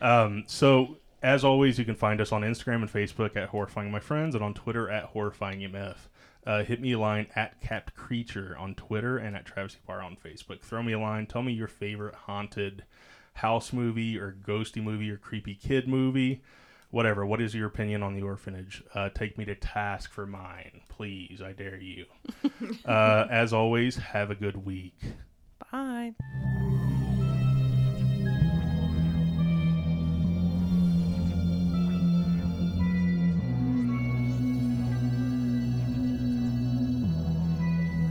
[0.00, 4.00] Um, so as always, you can find us on Instagram and Facebook at Horrifying My
[4.00, 5.96] Friends and on Twitter at Horrifying MF.
[6.44, 10.16] Uh, hit me a line at Capped Creature on Twitter and at Travis Bar on
[10.16, 10.60] Facebook.
[10.60, 11.26] Throw me a line.
[11.26, 12.82] Tell me your favorite haunted
[13.34, 16.42] house movie or ghosty movie or creepy kid movie.
[16.92, 17.24] Whatever.
[17.24, 18.84] What is your opinion on the orphanage?
[18.94, 21.40] Uh, take me to task for mine, please.
[21.42, 22.04] I dare you.
[22.84, 25.00] uh, as always, have a good week.
[25.72, 26.12] Bye.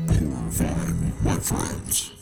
[0.09, 2.20] Horrifying my friends.